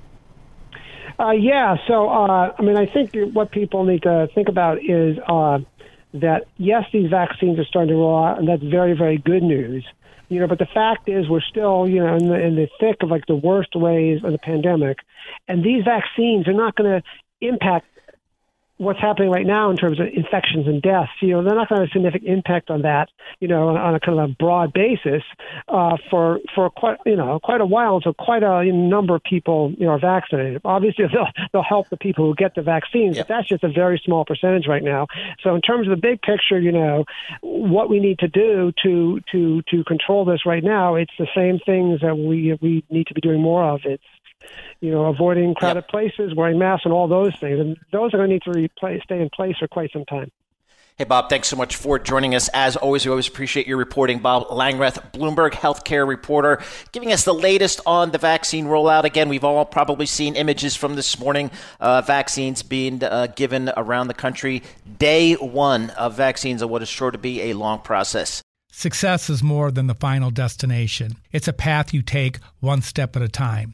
Uh, 1.19 1.31
yeah. 1.31 1.77
So, 1.87 2.09
uh, 2.09 2.53
I 2.57 2.61
mean, 2.61 2.77
I 2.77 2.85
think 2.85 3.11
what 3.33 3.51
people 3.51 3.85
need 3.85 4.03
to 4.03 4.29
think 4.35 4.49
about 4.49 4.77
is 4.83 5.17
uh, 5.27 5.59
that 6.13 6.45
yes, 6.57 6.85
these 6.93 7.09
vaccines 7.09 7.59
are 7.59 7.65
starting 7.65 7.89
to 7.89 7.95
roll 7.95 8.23
out, 8.23 8.39
and 8.39 8.47
that's 8.47 8.63
very, 8.63 8.93
very 8.93 9.17
good 9.17 9.43
news 9.43 9.83
you 10.29 10.39
know, 10.39 10.47
but 10.47 10.59
the 10.59 10.67
fact 10.73 11.07
is 11.07 11.29
we're 11.29 11.41
still, 11.41 11.87
you 11.87 12.03
know, 12.03 12.15
in 12.15 12.27
the, 12.27 12.39
in 12.39 12.55
the 12.55 12.67
thick 12.79 12.97
of 13.01 13.09
like 13.09 13.25
the 13.27 13.35
worst 13.35 13.75
waves 13.75 14.23
of 14.23 14.31
the 14.31 14.37
pandemic, 14.37 14.99
and 15.47 15.63
these 15.63 15.83
vaccines 15.83 16.47
are 16.47 16.53
not 16.53 16.75
going 16.75 17.01
to 17.01 17.03
impact 17.41 17.85
what's 18.77 18.99
happening 18.99 19.29
right 19.29 19.45
now 19.45 19.69
in 19.69 19.77
terms 19.77 19.99
of 19.99 20.07
infections 20.07 20.67
and 20.67 20.81
deaths, 20.81 21.11
you 21.21 21.29
know, 21.29 21.43
they're 21.43 21.55
not 21.55 21.69
going 21.69 21.81
to 21.81 21.85
have 21.85 21.89
a 21.89 21.91
significant 21.91 22.29
impact 22.29 22.69
on 22.69 22.83
that, 22.83 23.09
you 23.39 23.47
know, 23.47 23.69
on, 23.69 23.77
on 23.77 23.95
a 23.95 23.99
kind 23.99 24.19
of 24.19 24.29
a 24.29 24.33
broad 24.33 24.73
basis 24.73 25.23
uh, 25.67 25.97
for 26.09 26.39
for 26.53 26.69
quite 26.69 26.97
you 27.05 27.15
know 27.15 27.39
quite 27.41 27.61
a 27.61 27.65
while 27.65 27.95
until 27.95 28.13
quite 28.13 28.43
a 28.43 28.63
number 28.71 29.15
of 29.15 29.23
people 29.23 29.73
you 29.77 29.85
know 29.85 29.93
are 29.93 29.99
vaccinated. 29.99 30.61
Obviously, 30.63 31.05
they'll 31.13 31.27
they'll 31.51 31.63
help 31.63 31.89
the 31.89 31.97
people 31.97 32.25
who 32.25 32.35
get 32.35 32.55
the 32.55 32.61
vaccines, 32.61 33.17
yep. 33.17 33.27
but 33.27 33.35
that's 33.35 33.47
just 33.47 33.63
a 33.63 33.69
very 33.69 34.01
small 34.03 34.25
percentage 34.25 34.67
right 34.67 34.83
now. 34.83 35.07
So 35.41 35.55
in 35.55 35.61
terms 35.61 35.87
of 35.87 35.91
the 35.91 36.01
big 36.01 36.21
picture, 36.21 36.59
you 36.59 36.71
know, 36.71 37.05
what 37.41 37.89
we 37.89 37.99
need 37.99 38.19
to 38.19 38.27
do 38.27 38.71
to 38.83 39.19
to 39.31 39.61
to 39.69 39.83
control 39.85 40.25
this 40.25 40.45
right 40.45 40.63
now, 40.63 40.95
it's 40.95 41.13
the 41.17 41.27
same 41.35 41.59
things 41.65 42.01
that 42.01 42.17
we 42.17 42.57
we 42.61 42.83
need 42.89 43.07
to 43.07 43.13
be 43.13 43.21
doing 43.21 43.41
more 43.41 43.63
of. 43.63 43.81
It's 43.85 44.03
you 44.79 44.91
know, 44.91 45.05
avoiding 45.05 45.55
crowded 45.55 45.85
yep. 45.85 45.89
places, 45.89 46.35
wearing 46.35 46.59
masks, 46.59 46.85
and 46.85 46.93
all 46.93 47.07
those 47.07 47.35
things. 47.39 47.59
And 47.59 47.77
those 47.91 48.13
are 48.13 48.17
going 48.17 48.29
to 48.29 48.33
need 48.35 48.43
to 48.43 48.51
replace, 48.51 49.03
stay 49.03 49.21
in 49.21 49.29
place 49.29 49.55
for 49.59 49.67
quite 49.67 49.91
some 49.91 50.05
time. 50.05 50.31
Hey, 50.97 51.03
Bob, 51.03 51.29
thanks 51.29 51.47
so 51.47 51.55
much 51.55 51.75
for 51.75 51.99
joining 51.99 52.33
us. 52.33 52.49
As 52.55 52.75
always, 52.75 53.05
we 53.05 53.11
always 53.11 53.27
appreciate 53.27 53.67
your 53.67 53.77
reporting. 53.77 54.17
Bob 54.17 54.47
Langreth, 54.47 55.11
Bloomberg 55.11 55.51
healthcare 55.51 56.07
reporter, 56.07 56.59
giving 56.91 57.11
us 57.11 57.23
the 57.23 57.35
latest 57.35 57.79
on 57.85 58.09
the 58.09 58.17
vaccine 58.17 58.65
rollout. 58.65 59.03
Again, 59.03 59.29
we've 59.29 59.43
all 59.43 59.63
probably 59.63 60.07
seen 60.07 60.35
images 60.35 60.75
from 60.75 60.95
this 60.95 61.19
morning, 61.19 61.51
uh, 61.79 62.01
vaccines 62.01 62.63
being 62.63 63.03
uh, 63.03 63.27
given 63.35 63.71
around 63.77 64.07
the 64.07 64.15
country. 64.15 64.63
Day 64.97 65.35
one 65.35 65.91
of 65.91 66.15
vaccines 66.15 66.63
of 66.63 66.71
what 66.71 66.81
is 66.81 66.89
sure 66.89 67.11
to 67.11 67.19
be 67.19 67.43
a 67.43 67.53
long 67.53 67.79
process. 67.81 68.41
Success 68.71 69.29
is 69.29 69.43
more 69.43 69.69
than 69.69 69.85
the 69.85 69.93
final 69.93 70.31
destination. 70.31 71.17
It's 71.31 71.47
a 71.47 71.53
path 71.53 71.93
you 71.93 72.01
take 72.01 72.39
one 72.59 72.81
step 72.81 73.15
at 73.15 73.21
a 73.21 73.29
time. 73.29 73.73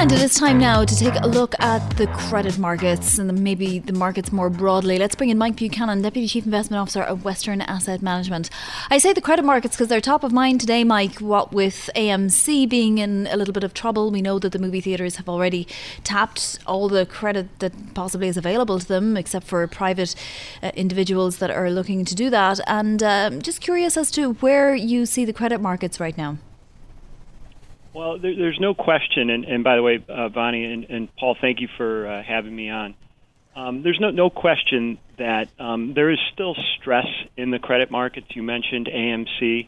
And 0.00 0.12
it 0.12 0.22
is 0.22 0.36
time 0.36 0.58
now 0.58 0.84
to 0.84 0.96
take 0.96 1.16
a 1.16 1.26
look 1.26 1.56
at 1.58 1.96
the 1.96 2.06
credit 2.06 2.56
markets 2.56 3.18
and 3.18 3.42
maybe 3.42 3.80
the 3.80 3.92
markets 3.92 4.30
more 4.30 4.48
broadly. 4.48 4.96
Let's 4.96 5.16
bring 5.16 5.28
in 5.28 5.38
Mike 5.38 5.56
Buchanan, 5.56 6.02
Deputy 6.02 6.28
Chief 6.28 6.44
Investment 6.44 6.80
Officer 6.80 7.02
of 7.02 7.24
Western 7.24 7.62
Asset 7.62 8.00
Management. 8.00 8.48
I 8.90 8.98
say 8.98 9.12
the 9.12 9.20
credit 9.20 9.44
markets 9.44 9.74
because 9.74 9.88
they're 9.88 10.00
top 10.00 10.22
of 10.22 10.32
mind 10.32 10.60
today, 10.60 10.84
Mike. 10.84 11.18
What 11.18 11.52
with 11.52 11.90
AMC 11.96 12.68
being 12.68 12.98
in 12.98 13.26
a 13.26 13.36
little 13.36 13.52
bit 13.52 13.64
of 13.64 13.74
trouble, 13.74 14.12
we 14.12 14.22
know 14.22 14.38
that 14.38 14.52
the 14.52 14.60
movie 14.60 14.80
theatres 14.80 15.16
have 15.16 15.28
already 15.28 15.66
tapped 16.04 16.60
all 16.64 16.88
the 16.88 17.04
credit 17.04 17.58
that 17.58 17.72
possibly 17.94 18.28
is 18.28 18.36
available 18.36 18.78
to 18.78 18.86
them, 18.86 19.16
except 19.16 19.48
for 19.48 19.66
private 19.66 20.14
uh, 20.62 20.70
individuals 20.76 21.38
that 21.38 21.50
are 21.50 21.72
looking 21.72 22.04
to 22.04 22.14
do 22.14 22.30
that. 22.30 22.60
And 22.68 23.02
um, 23.02 23.42
just 23.42 23.60
curious 23.60 23.96
as 23.96 24.12
to 24.12 24.34
where 24.34 24.76
you 24.76 25.06
see 25.06 25.24
the 25.24 25.32
credit 25.32 25.60
markets 25.60 25.98
right 25.98 26.16
now. 26.16 26.38
Well, 27.98 28.16
there, 28.16 28.36
there's 28.36 28.60
no 28.60 28.74
question, 28.74 29.28
and, 29.28 29.44
and 29.44 29.64
by 29.64 29.74
the 29.74 29.82
way, 29.82 29.98
uh, 30.08 30.28
Vonnie 30.28 30.64
and, 30.64 30.84
and, 30.84 31.16
Paul, 31.16 31.36
thank 31.40 31.60
you 31.60 31.66
for 31.76 32.06
uh, 32.06 32.22
having 32.22 32.54
me 32.54 32.70
on. 32.70 32.94
Um, 33.56 33.82
there's 33.82 33.98
no, 33.98 34.10
no 34.10 34.30
question 34.30 34.98
that 35.16 35.48
um, 35.58 35.94
there 35.94 36.08
is 36.08 36.20
still 36.32 36.54
stress 36.76 37.08
in 37.36 37.50
the 37.50 37.58
credit 37.58 37.90
markets. 37.90 38.28
You 38.36 38.44
mentioned 38.44 38.86
AMC. 38.86 39.66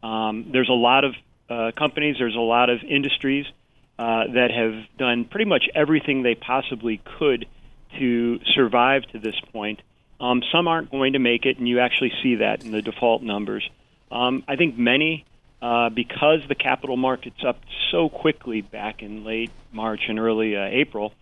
Um, 0.00 0.50
there's 0.52 0.68
a 0.68 0.74
lot 0.74 1.02
of 1.02 1.14
uh, 1.50 1.72
companies, 1.76 2.14
there's 2.20 2.36
a 2.36 2.38
lot 2.38 2.70
of 2.70 2.84
industries 2.88 3.46
uh, 3.98 4.28
that 4.32 4.52
have 4.52 4.96
done 4.96 5.24
pretty 5.24 5.46
much 5.46 5.64
everything 5.74 6.22
they 6.22 6.36
possibly 6.36 7.02
could 7.18 7.46
to 7.98 8.38
survive 8.54 9.02
to 9.10 9.18
this 9.18 9.40
point. 9.52 9.82
Um, 10.20 10.44
some 10.52 10.68
aren't 10.68 10.92
going 10.92 11.14
to 11.14 11.18
make 11.18 11.46
it, 11.46 11.58
and 11.58 11.66
you 11.66 11.80
actually 11.80 12.12
see 12.22 12.36
that 12.36 12.62
in 12.62 12.70
the 12.70 12.80
default 12.80 13.22
numbers. 13.22 13.68
Um, 14.12 14.44
I 14.46 14.54
think 14.54 14.78
many 14.78 15.24
uh, 15.62 15.88
because 15.90 16.40
the 16.48 16.56
capital 16.56 16.96
markets 16.96 17.36
up 17.46 17.56
so 17.92 18.08
quickly 18.08 18.60
back 18.60 19.00
in 19.00 19.24
late 19.24 19.52
March 19.70 20.00
and 20.08 20.18
early 20.18 20.56
uh, 20.56 20.64
April, 20.64 21.14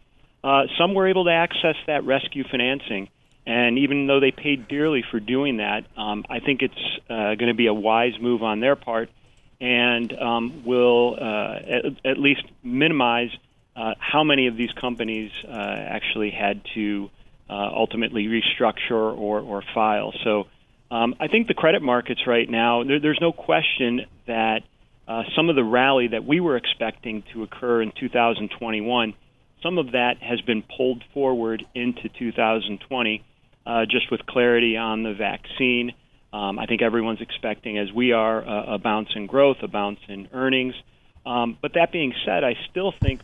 uh, 0.42 0.62
some 0.79 0.94
were 0.94 1.09
able 1.09 1.24
to 1.26 1.31
access 1.31 1.76
that 1.87 2.05
rescue 2.05 2.42
financing. 2.50 3.09
And 3.46 3.79
even 3.79 4.07
though 4.07 4.20
they 4.20 4.31
paid 4.31 4.66
dearly 4.66 5.05
for 5.11 5.20
doing 5.20 5.59
that, 5.59 5.85
um, 5.96 6.24
I 6.31 6.40
think 6.40 6.62
it's 6.62 7.00
uh, 7.11 7.35
going 7.35 7.48
to 7.48 7.55
be 7.55 7.66
a 7.66 7.74
wise 7.74 8.14
move 8.20 8.42
on 8.42 8.61
their 8.61 8.76
part 8.76 9.11
and 9.61 10.11
um, 10.14 10.64
will 10.64 11.16
uh, 11.20 11.55
at, 11.57 11.85
at 12.12 12.18
least 12.18 12.42
minimize 12.62 13.31
uh, 13.76 13.94
how 13.98 14.24
many 14.24 14.46
of 14.46 14.57
these 14.57 14.72
companies 14.72 15.31
uh, 15.46 15.50
actually 15.50 16.31
had 16.31 16.62
to 16.74 17.11
uh, 17.50 17.53
ultimately 17.53 18.26
restructure 18.26 19.16
or, 19.18 19.40
or 19.40 19.62
file. 19.74 20.14
So 20.24 20.46
um, 20.90 21.14
I 21.20 21.29
think 21.29 21.46
the 21.46 21.55
credit 21.55 21.83
markets 21.83 22.22
right 22.26 22.48
now, 22.48 22.83
there, 22.83 23.00
there's 23.00 23.18
no 23.20 23.33
question 23.33 24.00
that 24.26 24.62
uh, 25.07 25.22
some 25.37 25.48
of 25.48 25.57
the 25.57 25.64
rally 25.64 26.09
that 26.09 26.24
we 26.24 26.40
were 26.40 26.57
expecting 26.57 27.22
to 27.33 27.42
occur 27.44 27.83
in 27.83 27.92
2021, 27.98 29.14
some 29.62 29.79
of 29.79 29.92
that 29.92 30.14
has 30.20 30.40
been 30.40 30.62
pulled 30.76 31.03
forward 31.14 31.62
into 31.74 32.09
2020, 32.18 33.24
uh, 33.66 33.85
just 33.85 34.11
with 34.11 34.26
clarity 34.26 34.76
on 34.76 35.03
the 35.03 35.14
vaccine. 35.14 35.92
Um, 36.33 36.59
I 36.59 36.66
think 36.66 36.83
everyone's 36.83 37.20
expecting, 37.20 37.79
as 37.79 37.92
we 37.92 38.12
are, 38.12 38.42
a, 38.42 38.74
a 38.74 38.79
bounce 38.79 39.09
in 39.14 39.26
growth, 39.26 39.59
a 39.62 39.68
bounce 39.68 40.00
in 40.09 40.29
earnings. 40.33 40.74
Um, 41.24 41.57
but 41.61 41.72
that 41.74 41.92
being 41.92 42.14
said, 42.24 42.42
I 42.42 42.55
still 42.70 42.92
think 43.00 43.20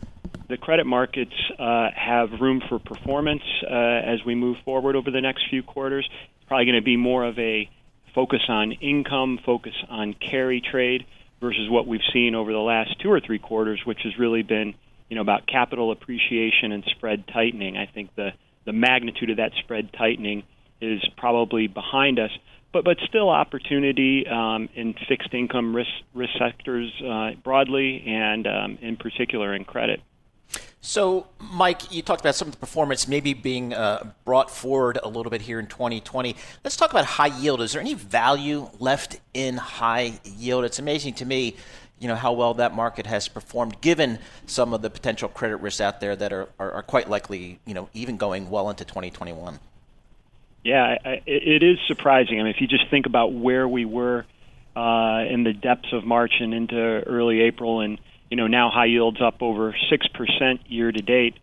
the 0.49 0.57
credit 0.57 0.85
markets 0.85 1.33
uh, 1.59 1.87
have 1.95 2.29
room 2.39 2.61
for 2.69 2.79
performance 2.79 3.41
uh, 3.69 3.73
as 3.73 4.19
we 4.25 4.35
move 4.35 4.57
forward 4.63 4.95
over 4.95 5.11
the 5.11 5.19
next 5.19 5.43
few 5.49 5.63
quarters 5.63 6.07
probably 6.47 6.65
going 6.65 6.75
to 6.75 6.81
be 6.85 6.97
more 6.97 7.25
of 7.25 7.37
a 7.37 7.69
focus 8.15 8.41
on 8.49 8.71
income, 8.71 9.39
focus 9.45 9.73
on 9.89 10.13
carry 10.13 10.61
trade 10.61 11.05
versus 11.39 11.69
what 11.69 11.87
we've 11.87 12.01
seen 12.13 12.35
over 12.35 12.51
the 12.51 12.57
last 12.57 12.99
two 13.01 13.11
or 13.11 13.19
three 13.19 13.39
quarters, 13.39 13.81
which 13.85 13.99
has 14.03 14.17
really 14.17 14.41
been 14.41 14.73
you 15.09 15.15
know 15.15 15.21
about 15.21 15.47
capital 15.47 15.91
appreciation 15.91 16.71
and 16.71 16.83
spread 16.95 17.27
tightening. 17.27 17.77
I 17.77 17.85
think 17.85 18.15
the 18.15 18.31
the 18.65 18.73
magnitude 18.73 19.29
of 19.29 19.37
that 19.37 19.51
spread 19.59 19.93
tightening 19.93 20.43
is 20.81 21.01
probably 21.17 21.67
behind 21.67 22.19
us, 22.19 22.31
but 22.73 22.83
but 22.83 22.97
still 23.07 23.29
opportunity 23.29 24.25
um, 24.27 24.69
in 24.75 24.95
fixed 25.07 25.33
income 25.33 25.75
risk 25.75 25.89
risk 26.13 26.33
sectors 26.37 26.91
uh, 27.01 27.31
broadly 27.43 28.03
and 28.05 28.47
um, 28.47 28.77
in 28.81 28.97
particular 28.97 29.53
in 29.53 29.63
credit. 29.63 30.01
So, 30.81 31.27
Mike, 31.39 31.91
you 31.91 32.01
talked 32.01 32.21
about 32.21 32.35
some 32.35 32.47
of 32.47 32.53
the 32.53 32.59
performance 32.59 33.07
maybe 33.07 33.33
being 33.33 33.73
uh, 33.73 34.11
brought 34.25 34.51
forward 34.51 34.99
a 35.03 35.09
little 35.09 35.29
bit 35.29 35.41
here 35.41 35.59
in 35.59 35.67
2020. 35.67 36.35
Let's 36.63 36.77
talk 36.77 36.91
about 36.91 37.05
high 37.05 37.37
yield. 37.39 37.61
Is 37.61 37.73
there 37.73 37.81
any 37.81 37.95
value 37.95 38.69
left 38.79 39.19
in 39.33 39.57
high 39.57 40.19
yield? 40.23 40.65
It's 40.65 40.79
amazing 40.79 41.15
to 41.15 41.25
me, 41.25 41.55
you 41.99 42.07
know, 42.07 42.15
how 42.15 42.31
well 42.31 42.53
that 42.55 42.75
market 42.75 43.07
has 43.07 43.27
performed, 43.27 43.81
given 43.81 44.19
some 44.45 44.73
of 44.73 44.81
the 44.81 44.89
potential 44.89 45.27
credit 45.29 45.57
risks 45.57 45.81
out 45.81 45.99
there 45.99 46.15
that 46.15 46.31
are, 46.31 46.47
are, 46.59 46.71
are 46.71 46.83
quite 46.83 47.09
likely, 47.09 47.59
you 47.65 47.73
know, 47.73 47.89
even 47.93 48.17
going 48.17 48.49
well 48.49 48.69
into 48.69 48.85
2021. 48.85 49.59
Yeah, 50.63 50.97
I, 51.03 51.21
it 51.25 51.63
is 51.63 51.79
surprising. 51.87 52.39
I 52.39 52.43
mean, 52.43 52.53
if 52.53 52.61
you 52.61 52.67
just 52.67 52.89
think 52.89 53.07
about 53.07 53.33
where 53.33 53.67
we 53.67 53.85
were 53.85 54.25
uh, 54.75 55.23
in 55.27 55.43
the 55.43 55.53
depths 55.53 55.91
of 55.91 56.05
March 56.05 56.33
and 56.39 56.53
into 56.53 56.77
early 56.77 57.41
April 57.41 57.81
and 57.81 57.99
you 58.29 58.37
know 58.37 58.47
now 58.47 58.69
high 58.69 58.85
yields 58.85 59.21
up 59.21 59.41
over 59.41 59.75
six 59.89 60.07
percent 60.07 60.61
year 60.69 60.91
to 60.91 61.01
date. 61.01 61.35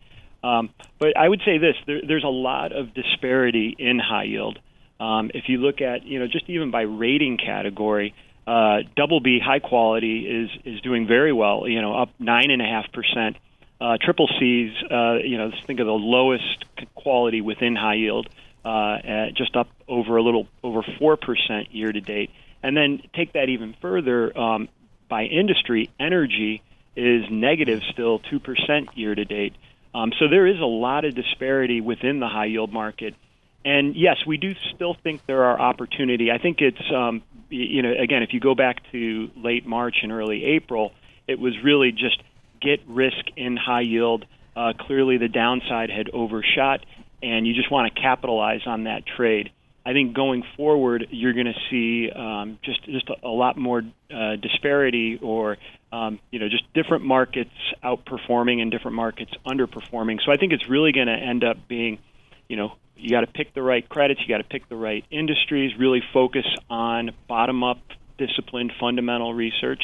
Um, 0.43 0.71
but 0.99 1.17
I 1.17 1.29
would 1.29 1.41
say 1.45 1.59
this: 1.59 1.77
there, 1.87 2.01
there's 2.07 2.25
a 2.25 2.29
lot 2.29 2.73
of 2.73 2.93
disparity 2.95 3.75
in 3.79 3.99
high 3.99 4.25
yield. 4.25 4.59
Um, 5.01 5.31
if 5.35 5.49
you 5.49 5.59
look 5.59 5.81
at 5.81 6.05
you 6.05 6.19
know 6.19 6.27
just 6.27 6.49
even 6.49 6.71
by 6.71 6.83
rating 6.83 7.39
category, 7.39 8.15
uh, 8.47 8.79
double 8.97 9.21
B 9.21 9.41
high 9.43 9.61
quality 9.61 10.27
is 10.27 10.51
is 10.65 10.81
doing 10.83 11.07
very 11.07 11.33
well. 11.33 11.67
You 11.67 11.81
know, 11.81 11.95
up 11.95 12.11
nine 12.19 12.51
and 12.51 12.61
a 12.61 12.67
half 12.67 12.93
percent. 12.93 13.37
Uh, 13.81 13.99
triple 14.01 14.29
C's, 14.39 14.73
uh, 14.91 15.17
you 15.17 15.37
know, 15.37 15.51
think 15.67 15.81
of 15.81 15.87
the 15.87 15.93
lowest 15.93 16.65
quality 16.95 17.41
within 17.41 17.75
high 17.75 17.97
yield, 17.97 18.29
uh, 18.65 18.99
just 19.35 19.57
up 19.57 19.69
over 19.89 20.17
a 20.17 20.23
little 20.23 20.47
over 20.63 20.83
four 20.99 21.17
percent 21.17 21.75
year 21.75 21.91
to 21.91 22.01
date. 22.01 22.31
And 22.63 22.77
then 22.77 23.03
take 23.15 23.33
that 23.35 23.49
even 23.49 23.75
further 23.83 24.37
um, 24.39 24.69
by 25.09 25.25
industry, 25.25 25.91
energy 26.01 26.63
is 26.97 27.25
negative 27.31 27.81
still 27.93 28.21
2% 28.21 28.89
year 28.95 29.15
to 29.15 29.25
date. 29.25 29.55
Um, 29.95 30.13
so 30.19 30.29
there 30.29 30.47
is 30.47 30.61
a 30.61 30.67
lot 30.67 31.05
of 31.05 31.15
disparity 31.15 31.81
within 31.81 32.21
the 32.21 32.29
high 32.29 32.47
yield 32.47 32.73
market. 32.73 33.15
And 33.65 33.97
yes, 33.97 34.17
we 34.27 34.37
do 34.37 34.55
still 34.75 34.95
think 35.03 35.25
there 35.27 35.45
are 35.45 35.59
opportunity. 35.59 36.31
I 36.31 36.39
think 36.39 36.61
it's, 36.61 36.93
um, 36.95 37.23
you 37.49 37.83
know, 37.83 37.93
again, 37.99 38.23
if 38.23 38.33
you 38.33 38.41
go 38.41 38.55
back 38.55 38.79
to 38.93 39.31
late 39.37 39.67
March 39.67 39.97
and 40.03 40.13
early 40.13 40.45
April, 40.45 40.93
it 41.27 41.39
was 41.39 41.55
really 41.63 41.93
just 41.93 42.23
get 42.61 42.81
risk 42.87 43.25
in 43.37 43.57
high 43.57 43.83
yield. 43.83 44.27
Uh, 44.55 44.73
clearly, 44.79 45.17
the 45.17 45.29
downside 45.29 45.91
had 45.91 46.11
overshot, 46.11 46.85
and 47.23 47.47
you 47.47 47.55
just 47.55 47.71
want 47.71 47.93
to 47.93 48.01
capitalize 48.01 48.61
on 48.67 48.85
that 48.85 49.05
trade. 49.07 49.51
I 49.87 49.93
think 49.93 50.15
going 50.15 50.45
forward, 50.57 51.09
you're 51.11 51.35
going 51.35 51.47
to 51.47 51.61
see 51.71 52.11
um, 52.11 52.59
just 52.63 52.83
just 52.85 53.09
a, 53.23 53.29
lot 53.29 53.59
more 53.59 53.83
uh, 54.11 54.37
disparity, 54.37 55.19
or 55.21 55.59
um, 55.93 56.19
you 56.31 56.39
know, 56.39 56.49
just 56.49 56.65
different 56.73 57.05
markets 57.05 57.51
outperforming 57.83 58.63
and 58.63 58.71
different 58.71 58.97
markets 58.97 59.33
underperforming. 59.47 60.21
So 60.25 60.33
I 60.33 60.37
think 60.37 60.53
it's 60.53 60.69
really 60.69 60.93
going 60.93 61.09
to 61.09 61.13
end 61.13 61.45
up 61.45 61.69
being, 61.69 61.99
you 62.49 62.57
know, 62.57 62.73
you 62.97 63.11
got 63.11 63.21
to 63.21 63.27
pick 63.27 63.53
the 63.53 63.63
right 63.63 63.87
credits, 63.87 64.21
you 64.23 64.29
got 64.29 64.39
to 64.39 64.49
pick 64.49 64.69
the 64.69 64.77
right 64.77 65.05
industries, 65.11 65.77
really 65.79 66.03
focus 66.13 66.47
on 66.71 67.11
bottom-up, 67.29 67.81
disciplined, 68.17 68.73
fundamental 68.81 69.35
research. 69.35 69.83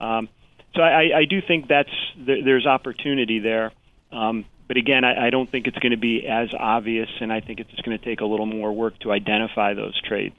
Um, 0.00 0.28
so 0.74 0.82
I, 0.82 1.18
I 1.18 1.24
do 1.28 1.40
think 1.46 1.68
that's 1.68 1.90
there's 2.16 2.66
opportunity 2.66 3.40
there. 3.40 3.72
Um, 4.10 4.44
but 4.66 4.76
again, 4.76 5.04
I, 5.04 5.26
I 5.26 5.30
don't 5.30 5.50
think 5.50 5.66
it's 5.66 5.78
going 5.78 5.92
to 5.92 5.98
be 5.98 6.26
as 6.26 6.48
obvious, 6.58 7.08
and 7.20 7.32
I 7.32 7.40
think 7.40 7.60
it's 7.60 7.70
just 7.70 7.82
going 7.84 7.98
to 7.98 8.04
take 8.04 8.20
a 8.20 8.24
little 8.24 8.46
more 8.46 8.72
work 8.72 8.98
to 9.00 9.12
identify 9.12 9.74
those 9.74 10.00
trades. 10.00 10.36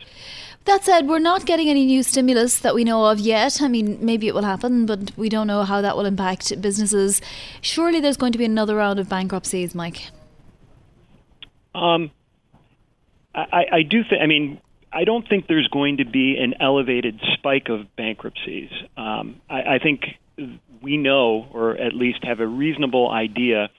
That 0.65 0.83
said, 0.83 1.07
we're 1.07 1.19
not 1.19 1.45
getting 1.45 1.69
any 1.69 1.85
new 1.85 2.01
stimulus 2.01 2.59
that 2.59 2.73
we 2.73 2.83
know 2.83 3.05
of 3.05 3.19
yet. 3.19 3.61
I 3.61 3.67
mean, 3.67 4.03
maybe 4.03 4.27
it 4.27 4.33
will 4.33 4.43
happen, 4.43 4.87
but 4.87 5.11
we 5.15 5.29
don't 5.29 5.45
know 5.45 5.63
how 5.63 5.81
that 5.81 5.95
will 5.95 6.05
impact 6.05 6.59
businesses. 6.59 7.21
Surely 7.61 7.99
there's 7.99 8.17
going 8.17 8.31
to 8.31 8.39
be 8.39 8.45
another 8.45 8.75
round 8.75 8.97
of 8.99 9.07
bankruptcies, 9.07 9.75
Mike. 9.75 10.09
Um, 11.75 12.09
I, 13.35 13.65
I 13.71 13.81
do 13.83 14.03
think. 14.09 14.21
I 14.23 14.25
mean, 14.25 14.59
I 14.91 15.03
don't 15.03 15.27
think 15.27 15.45
there's 15.47 15.67
going 15.67 15.97
to 15.97 16.05
be 16.05 16.37
an 16.37 16.55
elevated 16.59 17.19
spike 17.33 17.69
of 17.69 17.95
bankruptcies. 17.95 18.71
Um, 18.97 19.41
I, 19.49 19.75
I 19.75 19.79
think 19.79 20.01
we 20.81 20.97
know, 20.97 21.47
or 21.51 21.77
at 21.77 21.93
least 21.93 22.23
have 22.23 22.39
a 22.39 22.47
reasonable 22.47 23.11
idea, 23.11 23.69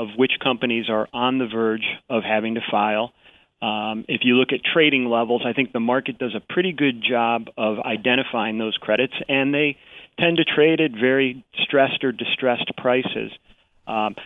of 0.00 0.08
which 0.16 0.32
companies 0.42 0.86
are 0.88 1.06
on 1.12 1.36
the 1.36 1.46
verge 1.46 1.84
of 2.08 2.22
having 2.22 2.54
to 2.54 2.62
file. 2.70 3.12
Um, 3.60 4.06
if 4.08 4.22
you 4.24 4.36
look 4.36 4.48
at 4.52 4.60
trading 4.64 5.04
levels, 5.04 5.42
I 5.44 5.52
think 5.52 5.72
the 5.72 5.80
market 5.80 6.16
does 6.16 6.34
a 6.34 6.40
pretty 6.40 6.72
good 6.72 7.04
job 7.06 7.48
of 7.58 7.78
identifying 7.80 8.56
those 8.56 8.74
credits, 8.78 9.12
and 9.28 9.52
they 9.52 9.76
tend 10.18 10.38
to 10.38 10.44
trade 10.44 10.80
at 10.80 10.92
very 10.92 11.44
stressed 11.64 12.02
or 12.02 12.12
distressed 12.12 12.72
prices. 12.78 13.30
Um, 13.86 14.16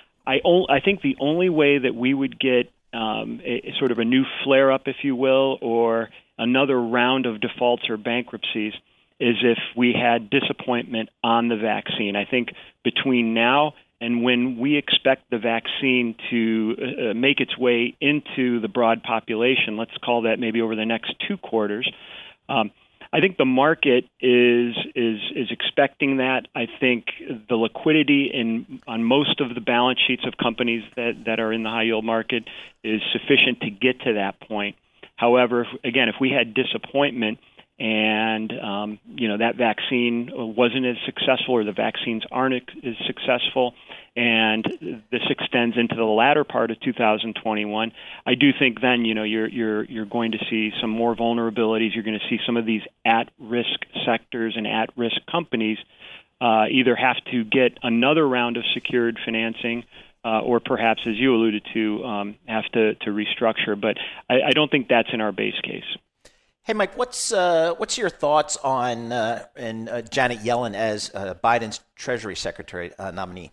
think 0.79 1.03
the 1.03 1.17
only 1.19 1.49
way 1.49 1.79
that 1.79 1.95
we 1.97 2.15
would 2.15 2.39
get 2.39 2.71
um, 2.93 3.41
a 3.45 3.73
sort 3.81 3.91
of 3.91 3.99
a 3.99 4.05
new 4.05 4.23
flare 4.45 4.71
up, 4.71 4.83
if 4.87 4.97
you 5.03 5.17
will, 5.17 5.59
or 5.61 6.11
another 6.39 6.81
round 6.81 7.27
of 7.27 7.41
defaults 7.41 7.91
or 7.91 7.97
bankruptcies 7.97 8.75
is 9.19 9.37
if 9.43 9.59
we 9.77 9.93
had 9.93 10.31
disappointment 10.31 11.09
on 11.25 11.49
the 11.49 11.57
vaccine. 11.57 12.15
I 12.15 12.25
think 12.25 12.51
between 12.85 13.35
now 13.35 13.75
and 14.01 14.23
when 14.23 14.59
we 14.59 14.77
expect 14.77 15.31
the 15.31 15.39
vaccine 15.39 16.15
to 16.31 16.77
uh, 16.77 17.11
uh, 17.11 17.15
make 17.15 17.41
its 17.41 17.57
way 17.57 17.97
into 18.01 18.61
the 18.61 18.69
broad 18.69 19.03
population, 19.03 19.77
let's 19.77 19.97
call 20.05 20.23
that 20.23 20.39
maybe 20.39 20.61
over 20.61 20.75
the 20.75 20.85
next 20.85 21.15
two 21.27 21.37
quarters, 21.37 21.91
um, 22.49 22.71
I 23.13 23.21
think 23.21 23.37
the 23.37 23.45
market 23.45 24.07
is 24.21 24.75
is 24.97 25.21
is 25.37 25.49
expecting 25.51 26.17
that. 26.17 26.49
I 26.55 26.67
think 26.81 27.07
the 27.49 27.55
liquidity 27.55 28.29
in 28.33 28.81
on 28.89 29.05
most 29.05 29.41
of 29.41 29.55
the 29.55 29.61
balance 29.61 30.01
sheets 30.05 30.25
of 30.27 30.37
companies 30.37 30.83
that 30.97 31.23
that 31.27 31.39
are 31.39 31.53
in 31.53 31.63
the 31.63 31.71
high 31.71 31.85
yield 31.85 32.05
market 32.05 32.43
is 32.83 33.01
sufficient 33.13 33.61
to 33.61 33.71
get 33.71 34.01
to 34.01 34.15
that 34.15 34.41
point. 34.41 34.75
However, 35.15 35.67
again, 35.85 36.09
if 36.09 36.17
we 36.21 36.31
had 36.31 36.55
disappointment 36.55 37.39
and 37.79 38.53
um, 38.53 38.99
you 39.07 39.29
know 39.29 39.39
that 39.39 39.57
vaccine 39.57 40.31
wasn't 40.33 40.87
as 40.87 40.97
successful 41.05 41.55
or 41.55 41.65
the 41.65 41.73
vaccines 41.73 42.23
aren't 42.31 42.55
as 42.55 42.95
successful 43.07 43.75
and 44.17 44.65
this 45.11 45.23
extends 45.29 45.77
into 45.77 45.97
the 45.97 46.05
latter 46.05 46.45
part 46.45 46.71
of 46.71 46.81
2021 46.81 47.93
I 48.25 48.35
do 48.35 48.51
think 48.57 48.81
then 48.81 49.05
you 49.05 49.15
know 49.15 49.25
you're 49.25 49.49
you're 49.49 49.85
you're 49.85 50.05
going 50.05 50.33
to 50.33 50.39
see 50.49 50.71
some 50.81 50.91
more 50.91 51.17
vulnerabilities 51.17 51.95
you're 51.95 52.05
going 52.05 52.19
to 52.19 52.29
see 52.29 52.39
some 52.47 52.57
of 52.57 52.65
these 52.65 52.83
at 53.05 53.31
risk 53.41 53.81
sectors 54.07 54.55
and 54.57 54.69
at 54.69 54.91
risk 54.97 55.17
companies 55.31 55.79
uh, 56.41 56.67
either 56.71 56.95
have 56.95 57.17
to 57.33 57.45
get 57.45 57.79
another 57.83 58.27
round 58.27 58.57
of 58.57 58.65
secured 58.75 59.19
financing 59.25 59.85
uh, 60.25 60.41
or 60.41 60.61
perhaps, 60.61 61.03
as 61.07 61.15
you 61.17 61.35
alluded 61.35 61.63
to, 61.75 62.05
um, 62.05 62.37
have 62.47 62.65
to, 62.73 62.95
to 62.95 63.11
restructure. 63.11 63.79
But 63.79 63.99
I, 64.29 64.49
I 64.49 64.51
don't 64.51 64.71
think 64.71 64.89
that's 64.89 65.09
in 65.13 65.21
our 65.21 65.33
base 65.33 65.59
case. 65.63 65.85
Hey, 66.65 66.73
Mike, 66.73 66.97
what's 66.97 67.31
uh, 67.31 67.75
what's 67.77 67.99
your 67.99 68.09
thoughts 68.09 68.57
on 68.57 69.13
uh, 69.13 69.45
and 69.55 69.87
uh, 69.87 70.01
Janet 70.01 70.39
Yellen 70.39 70.75
as 70.75 71.11
uh, 71.15 71.35
Biden's 71.45 71.81
Treasury 71.95 72.35
Secretary 72.35 72.91
uh, 72.99 73.11
nominee? 73.11 73.53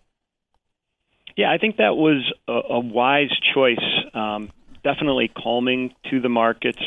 Yeah, 1.36 1.52
I 1.52 1.58
think 1.58 1.76
that 1.76 1.94
was 1.94 2.32
a, 2.48 2.52
a 2.70 2.80
wise 2.80 3.28
choice. 3.52 3.84
Um, 4.14 4.50
definitely 4.82 5.28
calming 5.28 5.94
to 6.08 6.20
the 6.20 6.30
markets. 6.30 6.78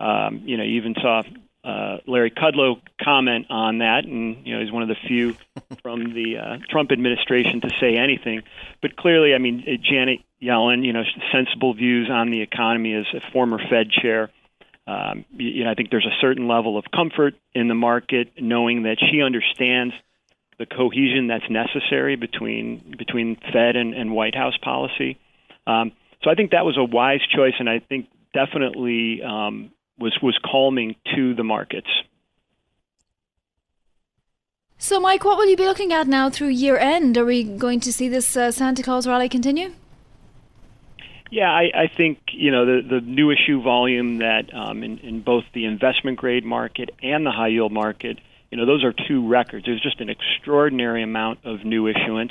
Um, 0.00 0.42
you 0.44 0.58
know, 0.58 0.64
you 0.64 0.74
even 0.74 0.96
saw 1.00 1.22
uh, 1.64 1.96
Larry 2.06 2.30
Kudlow 2.30 2.82
comment 3.02 3.46
on 3.48 3.78
that, 3.78 4.04
and 4.04 4.46
you 4.46 4.54
know 4.54 4.62
he's 4.62 4.70
one 4.70 4.82
of 4.82 4.90
the 4.90 4.98
few 5.06 5.34
from 5.82 6.12
the 6.12 6.36
uh, 6.36 6.58
Trump 6.68 6.92
administration 6.92 7.62
to 7.62 7.70
say 7.80 7.96
anything. 7.96 8.42
But 8.82 8.96
clearly, 8.96 9.32
I 9.32 9.38
mean, 9.38 9.64
Janet 9.82 10.20
Yellen, 10.42 10.84
you 10.84 10.92
know, 10.92 11.04
sensible 11.32 11.72
views 11.72 12.10
on 12.10 12.30
the 12.30 12.42
economy 12.42 12.92
as 12.92 13.06
a 13.14 13.22
former 13.32 13.58
Fed 13.70 13.90
chair 13.90 14.28
um, 14.86 15.24
you 15.36 15.64
know, 15.64 15.70
I 15.70 15.74
think 15.74 15.90
there's 15.90 16.06
a 16.06 16.20
certain 16.20 16.46
level 16.46 16.76
of 16.76 16.84
comfort 16.94 17.34
in 17.54 17.68
the 17.68 17.74
market 17.74 18.32
knowing 18.38 18.82
that 18.82 18.98
she 19.00 19.22
understands 19.22 19.94
the 20.58 20.66
cohesion 20.66 21.26
that's 21.28 21.48
necessary 21.50 22.16
between 22.16 22.94
between 22.96 23.36
Fed 23.36 23.76
and, 23.76 23.94
and 23.94 24.12
White 24.12 24.34
House 24.34 24.56
policy. 24.62 25.18
Um, 25.66 25.92
so 26.22 26.30
I 26.30 26.34
think 26.34 26.50
that 26.52 26.64
was 26.64 26.76
a 26.76 26.84
wise 26.84 27.20
choice, 27.34 27.54
and 27.58 27.68
I 27.68 27.80
think 27.80 28.08
definitely 28.32 29.22
um, 29.22 29.70
was 29.98 30.16
was 30.22 30.38
calming 30.44 30.96
to 31.14 31.34
the 31.34 31.44
markets. 31.44 31.88
So, 34.76 35.00
Mike, 35.00 35.24
what 35.24 35.38
will 35.38 35.48
you 35.48 35.56
be 35.56 35.64
looking 35.64 35.94
at 35.94 36.06
now 36.06 36.28
through 36.28 36.48
year 36.48 36.76
end? 36.76 37.16
Are 37.16 37.24
we 37.24 37.42
going 37.42 37.80
to 37.80 37.92
see 37.92 38.08
this 38.08 38.36
uh, 38.36 38.50
Santa 38.50 38.82
Claus 38.82 39.06
rally 39.06 39.30
continue? 39.30 39.72
Yeah, 41.34 41.50
I, 41.50 41.62
I 41.74 41.86
think 41.88 42.20
you 42.30 42.52
know 42.52 42.64
the 42.64 42.88
the 42.88 43.00
new 43.00 43.32
issue 43.32 43.60
volume 43.60 44.18
that 44.18 44.54
um, 44.54 44.84
in, 44.84 44.98
in 44.98 45.20
both 45.20 45.42
the 45.52 45.64
investment 45.64 46.16
grade 46.16 46.44
market 46.44 46.90
and 47.02 47.26
the 47.26 47.32
high 47.32 47.48
yield 47.48 47.72
market, 47.72 48.20
you 48.52 48.56
know, 48.56 48.66
those 48.66 48.84
are 48.84 48.92
two 48.92 49.26
records. 49.26 49.66
There's 49.66 49.80
just 49.80 50.00
an 50.00 50.10
extraordinary 50.10 51.02
amount 51.02 51.40
of 51.44 51.64
new 51.64 51.88
issuance. 51.88 52.30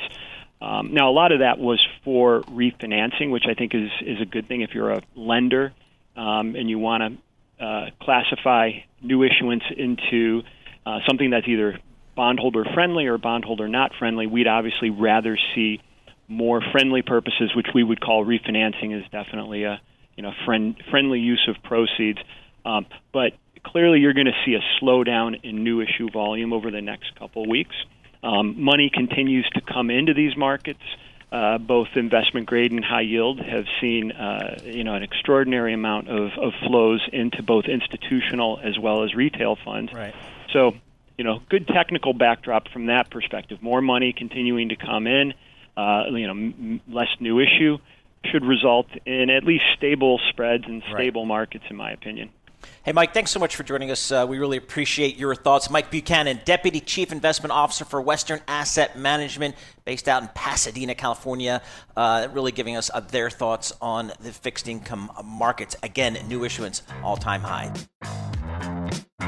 Um, 0.62 0.94
now, 0.94 1.10
a 1.10 1.12
lot 1.12 1.34
of 1.34 1.40
that 1.40 1.60
was 1.60 1.86
for 2.06 2.44
refinancing, 2.44 3.30
which 3.30 3.44
I 3.46 3.56
think 3.56 3.76
is 3.76 3.90
is 4.00 4.22
a 4.22 4.26
good 4.26 4.48
thing 4.48 4.62
if 4.62 4.74
you're 4.74 4.92
a 4.92 5.02
lender 5.16 5.74
um, 6.16 6.56
and 6.56 6.70
you 6.70 6.80
want 6.80 7.20
to 7.60 7.66
uh, 7.66 7.90
classify 8.00 8.72
new 9.02 9.24
issuance 9.24 9.64
into 9.76 10.44
uh, 10.86 11.00
something 11.06 11.32
that's 11.32 11.50
either 11.50 11.78
bondholder 12.16 12.64
friendly 12.74 13.08
or 13.08 13.18
bondholder 13.18 13.68
not 13.68 13.92
friendly. 14.00 14.28
We'd 14.28 14.48
obviously 14.48 14.92
rather 14.92 15.38
see 15.56 15.82
more 16.28 16.62
friendly 16.72 17.02
purposes, 17.02 17.56
which 17.56 17.68
we 17.74 17.84
would 17.84 18.02
call 18.02 18.26
refinancing, 18.26 18.98
is 18.98 19.04
definitely 19.12 19.64
a 19.64 19.82
you 20.16 20.24
know 20.24 20.32
friend, 20.46 20.76
friendly 20.90 21.20
use 21.20 21.48
of 21.48 21.62
proceeds. 21.64 22.20
Um, 22.66 22.86
but 23.12 23.34
clearly, 23.64 24.00
you're 24.00 24.14
going 24.14 24.28
to 24.28 24.44
see 24.46 24.56
a 24.56 24.84
slowdown 24.84 25.44
in 25.44 25.64
new 25.64 25.82
issue 25.82 26.10
volume 26.12 26.54
over 26.54 26.72
the 26.72 26.82
next 26.82 27.16
couple 27.16 27.44
of 27.44 27.50
weeks. 27.50 27.76
Um, 28.24 28.62
money 28.62 28.90
continues 28.94 29.48
to 29.54 29.62
come 29.62 29.90
into 29.90 30.14
these 30.14 30.36
markets. 30.38 30.84
Uh, 31.32 31.58
both 31.58 31.88
investment 31.96 32.46
grade 32.46 32.72
and 32.72 32.86
high 32.86 33.02
yield 33.02 33.40
have 33.40 33.66
seen 33.82 34.12
uh, 34.12 34.60
you 34.66 34.84
know 34.84 34.94
an 34.94 35.02
extraordinary 35.02 35.74
amount 35.74 36.08
of, 36.08 36.32
of 36.38 36.54
flows 36.66 37.02
into 37.12 37.42
both 37.42 37.66
institutional 37.66 38.60
as 38.64 38.78
well 38.78 39.04
as 39.04 39.16
retail 39.16 39.58
funds. 39.66 39.92
Right. 39.92 40.14
So 40.54 40.74
you 41.18 41.24
know 41.24 41.42
good 41.50 41.68
technical 41.68 42.14
backdrop 42.14 42.68
from 42.70 42.86
that 42.86 43.10
perspective. 43.10 43.64
More 43.64 43.82
money 43.82 44.14
continuing 44.16 44.70
to 44.70 44.76
come 44.76 45.08
in 45.08 45.34
uh, 45.78 46.04
you 46.10 46.28
know, 46.28 46.32
m- 46.32 46.82
less 46.88 47.10
new 47.20 47.40
issue 47.40 47.78
should 48.26 48.46
result 48.46 48.88
in 49.06 49.30
at 49.30 49.44
least 49.44 49.66
stable 49.76 50.20
spreads 50.30 50.64
and 50.66 50.82
stable 50.94 51.24
right. 51.24 51.28
markets, 51.28 51.66
in 51.70 51.76
my 51.76 51.92
opinion. 51.92 52.30
Hey, 52.84 52.92
Mike, 52.94 53.14
thanks 53.14 53.32
so 53.32 53.40
much 53.40 53.56
for 53.56 53.64
joining 53.64 53.92
us. 53.92 54.12
Uh, 54.12 54.26
we 54.28 54.40
really 54.40 54.58
appreciate 54.58 55.18
your 55.18 55.36
thoughts. 55.36 55.70
Mike 55.70 55.92
Buchanan, 55.92 56.40
Deputy 56.46 56.80
Chief 56.80 57.12
Investment 57.12 57.52
Officer 57.52 57.86
for 57.86 58.02
Western 58.02 58.40
Asset 58.48 58.98
Management, 58.98 59.56
based 59.86 60.08
out 60.08 60.22
in 60.22 60.30
Pasadena, 60.30 60.96
California, 60.96 61.62
uh, 61.98 62.28
really 62.32 62.52
giving 62.52 62.76
us 62.76 62.90
uh, 62.94 63.00
their 63.02 63.30
thoughts 63.30 63.74
on 63.82 64.12
the 64.22 64.32
fixed 64.32 64.68
income 64.68 65.12
markets. 65.24 65.76
Again, 65.84 66.18
new 66.28 66.44
issuance, 66.44 66.84
all 67.04 67.18
time 67.18 67.42
high. 67.42 67.72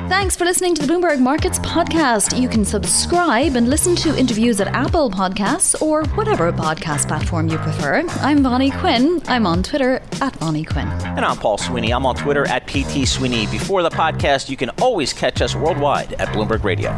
Thanks 0.08 0.36
for 0.36 0.46
listening 0.46 0.76
to 0.76 0.86
the 0.86 0.94
Bloomberg 0.94 1.20
Markets 1.20 1.58
podcast. 1.60 2.40
You 2.40 2.48
can 2.48 2.64
subscribe 2.64 3.56
and 3.56 3.68
listen 3.68 3.96
to 3.98 4.16
interviews 4.16 4.60
at 4.60 4.68
Apple 4.68 5.10
Podcasts 5.10 5.82
or 5.82 6.06
whatever 6.10 6.52
podcast 6.52 7.08
platform 7.08 7.48
you 7.48 7.58
prefer. 7.58 8.04
I'm 8.20 8.44
Vonnie 8.44 8.70
Quinn. 8.70 9.20
I'm 9.26 9.48
on 9.48 9.64
Twitter 9.64 10.04
at 10.22 10.36
Vonnie 10.36 10.64
Quinn. 10.64 10.88
And 10.88 11.26
I'm 11.26 11.38
Paul 11.38 11.58
Sweeney. 11.58 11.92
I'm 11.92 12.06
on 12.06 12.16
Twitter 12.16 12.48
at 12.48 12.68
PT 12.68 13.08
Sweeney. 13.08 13.48
Before 13.48 13.82
the 13.82 13.90
podcast, 13.90 14.48
you 14.48 14.56
can 14.58 14.70
always 14.82 15.12
catch 15.12 15.42
us 15.42 15.56
worldwide 15.56 16.14
at 16.14 16.28
Bloomberg 16.30 16.64
Radio. 16.64 16.92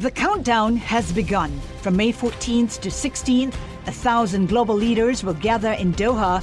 The 0.00 0.10
countdown 0.10 0.76
has 0.76 1.12
begun. 1.12 1.60
From 1.82 1.96
May 1.96 2.12
14th 2.12 2.80
to 2.80 2.88
16th, 2.88 3.54
a 3.86 3.92
thousand 3.92 4.48
global 4.48 4.74
leaders 4.74 5.22
will 5.22 5.34
gather 5.34 5.72
in 5.72 5.92
Doha 5.92 6.42